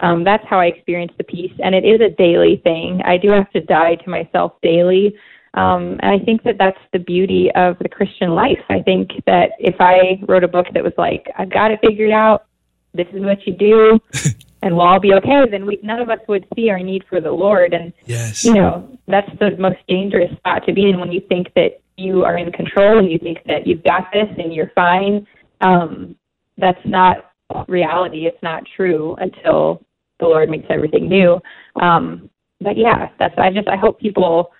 Um, 0.00 0.24
that's 0.24 0.44
how 0.48 0.58
I 0.58 0.66
experience 0.66 1.12
the 1.18 1.24
peace, 1.24 1.52
and 1.62 1.74
it 1.74 1.84
is 1.84 2.00
a 2.00 2.08
daily 2.16 2.56
thing. 2.64 3.02
I 3.04 3.18
do 3.18 3.30
have 3.30 3.50
to 3.50 3.60
die 3.60 3.96
to 3.96 4.10
myself 4.10 4.52
daily, 4.62 5.14
um, 5.54 5.98
and 6.00 6.10
I 6.20 6.24
think 6.24 6.42
that 6.44 6.56
that's 6.58 6.78
the 6.94 6.98
beauty 6.98 7.50
of 7.54 7.76
the 7.80 7.88
Christian 7.88 8.30
life. 8.30 8.64
I 8.70 8.80
think 8.80 9.10
that 9.26 9.50
if 9.58 9.74
I 9.78 10.18
wrote 10.26 10.42
a 10.42 10.48
book 10.48 10.66
that 10.72 10.82
was 10.82 10.94
like, 10.96 11.30
"I've 11.36 11.50
got 11.50 11.70
it 11.70 11.80
figured 11.84 12.12
out. 12.12 12.46
This 12.94 13.08
is 13.12 13.20
what 13.22 13.46
you 13.46 13.52
do," 13.52 14.00
and 14.62 14.74
we'll 14.74 14.86
all 14.86 15.00
be 15.00 15.12
okay, 15.14 15.44
then 15.50 15.66
we 15.66 15.78
none 15.82 16.00
of 16.00 16.08
us 16.08 16.20
would 16.28 16.46
see 16.56 16.70
our 16.70 16.78
need 16.78 17.04
for 17.10 17.20
the 17.20 17.32
Lord, 17.32 17.74
and 17.74 17.92
Yes. 18.06 18.42
you 18.42 18.54
know 18.54 18.88
that's 19.06 19.30
the 19.38 19.54
most 19.58 19.78
dangerous 19.86 20.34
spot 20.38 20.64
to 20.64 20.72
be 20.72 20.88
in 20.88 20.98
when 20.98 21.12
you 21.12 21.20
think 21.28 21.52
that 21.56 21.80
you 21.98 22.24
are 22.24 22.38
in 22.38 22.50
control 22.52 22.98
and 22.98 23.10
you 23.10 23.18
think 23.18 23.38
that 23.44 23.66
you've 23.66 23.84
got 23.84 24.10
this 24.12 24.28
and 24.38 24.54
you're 24.54 24.72
fine 24.74 25.26
um 25.60 26.16
that's 26.56 26.80
not 26.86 27.29
reality 27.68 28.26
it's 28.26 28.42
not 28.42 28.62
true 28.76 29.14
until 29.18 29.82
the 30.18 30.26
lord 30.26 30.48
makes 30.48 30.66
everything 30.70 31.08
new 31.08 31.40
um 31.80 32.28
but 32.60 32.76
yeah 32.76 33.08
that's 33.18 33.34
i 33.38 33.50
just 33.50 33.68
i 33.68 33.76
hope 33.76 33.98
people 34.00 34.50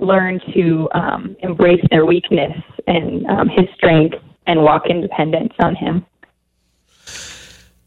learn 0.00 0.40
to 0.54 0.88
um 0.92 1.36
embrace 1.40 1.84
their 1.90 2.06
weakness 2.06 2.56
and 2.86 3.26
um 3.26 3.48
his 3.48 3.66
strength 3.74 4.16
and 4.46 4.62
walk 4.62 4.82
in 4.88 5.00
dependence 5.00 5.52
on 5.58 5.74
him 5.74 6.04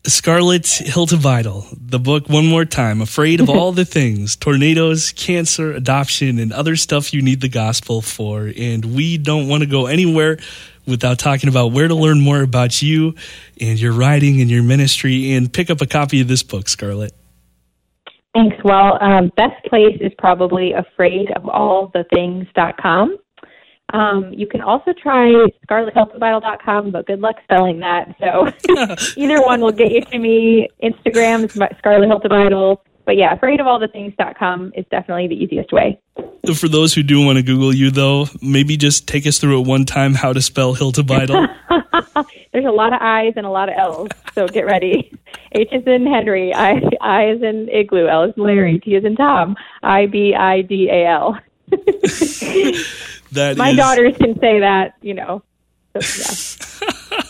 Scarlett 0.08 0.68
Hilton 0.68 1.20
the 1.20 2.00
book 2.00 2.28
one 2.28 2.48
more 2.48 2.66
time, 2.66 3.02
Afraid 3.02 3.40
of 3.40 3.52
All 3.52 3.72
the 3.72 3.86
Things, 4.00 4.36
Tornadoes, 4.36 5.12
Cancer, 5.12 5.74
Adoption, 5.74 6.40
and 6.40 6.52
Other 6.52 6.76
Stuff 6.76 7.14
You 7.14 7.22
Need 7.22 7.42
the 7.42 7.50
Gospel 7.50 8.02
For. 8.02 8.52
And 8.58 8.96
we 8.96 9.20
don't 9.20 9.48
want 9.48 9.62
to 9.62 9.68
go 9.68 9.86
anywhere 9.86 10.40
without 10.88 11.20
talking 11.20 11.50
about 11.50 11.72
where 11.72 11.88
to 11.88 11.96
learn 11.96 12.20
more 12.22 12.42
about 12.42 12.82
you 12.82 13.14
and 13.60 13.80
your 13.80 13.94
writing 13.94 14.42
and 14.42 14.50
your 14.50 14.64
ministry 14.64 15.34
and 15.34 15.54
pick 15.54 15.70
up 15.70 15.82
a 15.82 15.86
copy 15.86 16.22
of 16.22 16.28
this 16.28 16.42
book, 16.44 16.68
Scarlett. 16.68 17.14
Thanks. 18.34 18.58
Well, 18.64 18.98
um, 19.02 19.30
best 19.36 19.64
place 19.66 19.98
is 20.00 20.14
probably 20.18 20.74
afraidofallthethings.com. 20.74 23.18
Um, 23.94 24.32
you 24.34 24.48
can 24.48 24.62
also 24.62 24.94
try 24.94 25.34
scarlethiltibidal.com, 25.68 26.92
but 26.92 27.06
good 27.08 27.20
luck 27.20 27.36
spelling 27.44 27.80
that. 27.80 28.16
So 28.20 28.48
either 29.22 29.42
one 29.42 29.60
will 29.60 29.74
get 29.74 29.92
you 29.92 30.00
to 30.02 30.18
me. 30.18 30.70
Instagram 30.82 31.44
is 31.44 31.52
Scarlet 31.78 32.08
Health. 32.08 32.24
But 33.12 33.18
yeah, 33.18 33.36
afraidofallthethings.com 33.36 34.72
is 34.74 34.86
definitely 34.90 35.28
the 35.28 35.36
easiest 35.36 35.74
way. 35.74 36.00
For 36.56 36.70
those 36.70 36.94
who 36.94 37.04
do 37.04 37.20
want 37.26 37.40
to 37.40 37.44
Google 37.44 37.76
you, 37.76 37.92
though, 37.92 38.28
maybe 38.42 38.78
just 38.78 39.06
take 39.06 39.28
us 39.28 39.38
through 39.38 39.60
at 39.60 39.68
one 39.68 39.84
time 39.84 40.14
how 40.14 40.32
to 40.32 40.42
spell 40.42 40.74
Hiltibidal. 40.78 41.46
There's 42.54 42.64
a 42.64 42.72
lot 42.72 42.94
of 42.94 43.02
I's 43.02 43.34
and 43.36 43.46
a 43.46 43.50
lot 43.50 43.68
of 43.68 43.76
L's, 43.78 44.12
so 44.34 44.48
get 44.48 44.66
ready. 44.66 45.12
H 45.52 45.68
is 45.74 45.86
in 45.86 46.08
Henry, 46.08 46.54
I, 46.54 46.82
I 47.02 47.26
is 47.32 47.44
in 47.44 47.68
Igloo, 47.68 48.08
L 48.08 48.24
is 48.24 48.34
in 48.38 48.44
Larry, 48.44 48.80
T 48.80 48.96
is 48.96 49.04
in 49.04 49.18
Tom, 49.18 49.58
I 49.84 50.06
B 50.06 50.34
I 50.34 50.62
D 50.62 50.88
A 50.90 51.06
L. 51.08 51.38
That 53.34 53.58
My 53.58 53.72
is- 53.72 53.76
daughters 53.76 54.16
can 54.16 54.40
say 54.40 54.62
that, 54.62 54.94
you 55.02 55.16
know. 55.16 55.44
So, 56.00 56.80
yeah. 57.12 57.21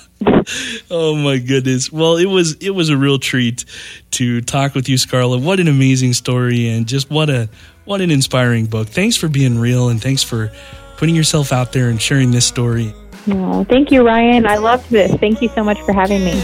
Oh 0.89 1.15
my 1.15 1.37
goodness. 1.37 1.91
Well, 1.91 2.17
it 2.17 2.25
was 2.25 2.55
it 2.55 2.71
was 2.71 2.89
a 2.89 2.97
real 2.97 3.19
treat 3.19 3.65
to 4.11 4.41
talk 4.41 4.75
with 4.75 4.89
you, 4.89 4.97
Scarlett. 4.97 5.41
What 5.41 5.59
an 5.59 5.67
amazing 5.67 6.13
story 6.13 6.67
and 6.69 6.87
just 6.87 7.09
what 7.09 7.29
a 7.29 7.49
what 7.85 8.01
an 8.01 8.11
inspiring 8.11 8.65
book. 8.65 8.87
Thanks 8.87 9.15
for 9.15 9.27
being 9.27 9.59
real 9.59 9.89
and 9.89 10.01
thanks 10.01 10.23
for 10.23 10.51
putting 10.97 11.15
yourself 11.15 11.51
out 11.51 11.71
there 11.71 11.89
and 11.89 12.01
sharing 12.01 12.31
this 12.31 12.45
story. 12.45 12.93
Oh, 13.27 13.63
thank 13.65 13.91
you, 13.91 14.05
Ryan. 14.05 14.45
I 14.45 14.57
loved 14.57 14.89
this. 14.89 15.11
Thank 15.15 15.41
you 15.41 15.49
so 15.49 15.63
much 15.63 15.79
for 15.81 15.93
having 15.93 16.23
me. 16.23 16.39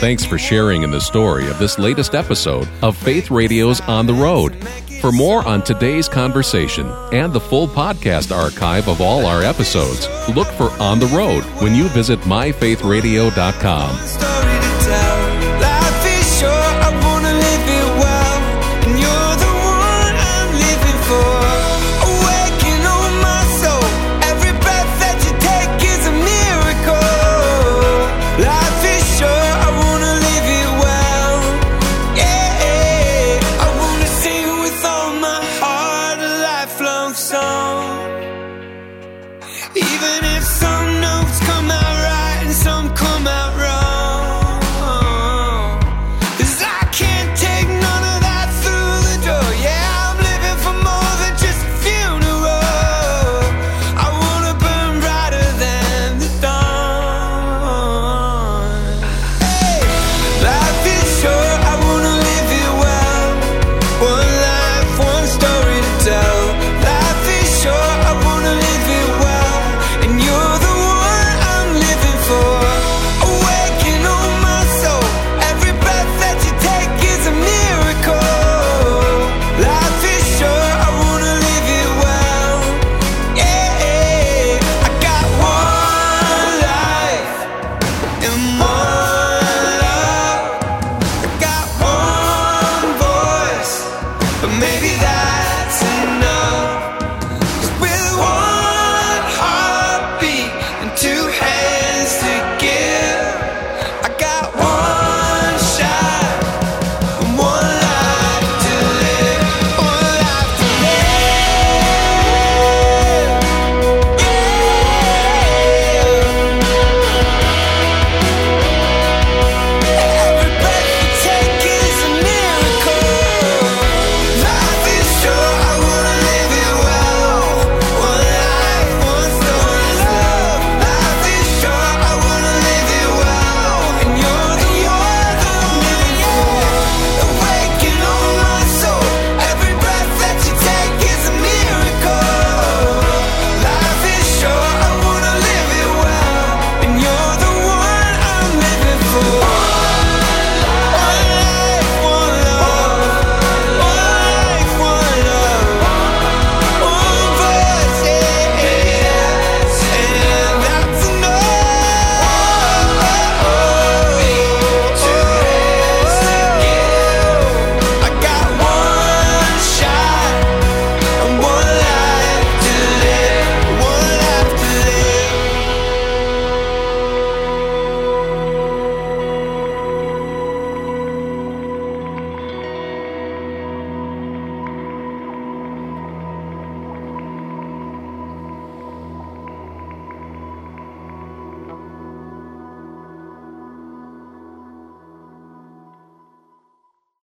Thanks 0.00 0.24
for 0.24 0.38
sharing 0.38 0.82
in 0.82 0.90
the 0.90 1.00
story 1.00 1.48
of 1.48 1.58
this 1.58 1.78
latest 1.78 2.14
episode 2.14 2.68
of 2.82 2.96
Faith 2.96 3.30
Radio's 3.30 3.80
On 3.82 4.06
the 4.06 4.14
Road. 4.14 4.56
For 5.00 5.10
more 5.10 5.42
on 5.48 5.62
today's 5.62 6.10
conversation 6.10 6.86
and 7.10 7.32
the 7.32 7.40
full 7.40 7.66
podcast 7.66 8.36
archive 8.36 8.86
of 8.86 9.00
all 9.00 9.24
our 9.24 9.42
episodes, 9.42 10.06
look 10.28 10.48
for 10.48 10.68
On 10.72 10.98
the 10.98 11.06
Road 11.06 11.42
when 11.62 11.74
you 11.74 11.88
visit 11.88 12.20
myfaithradio.com. 12.20 14.39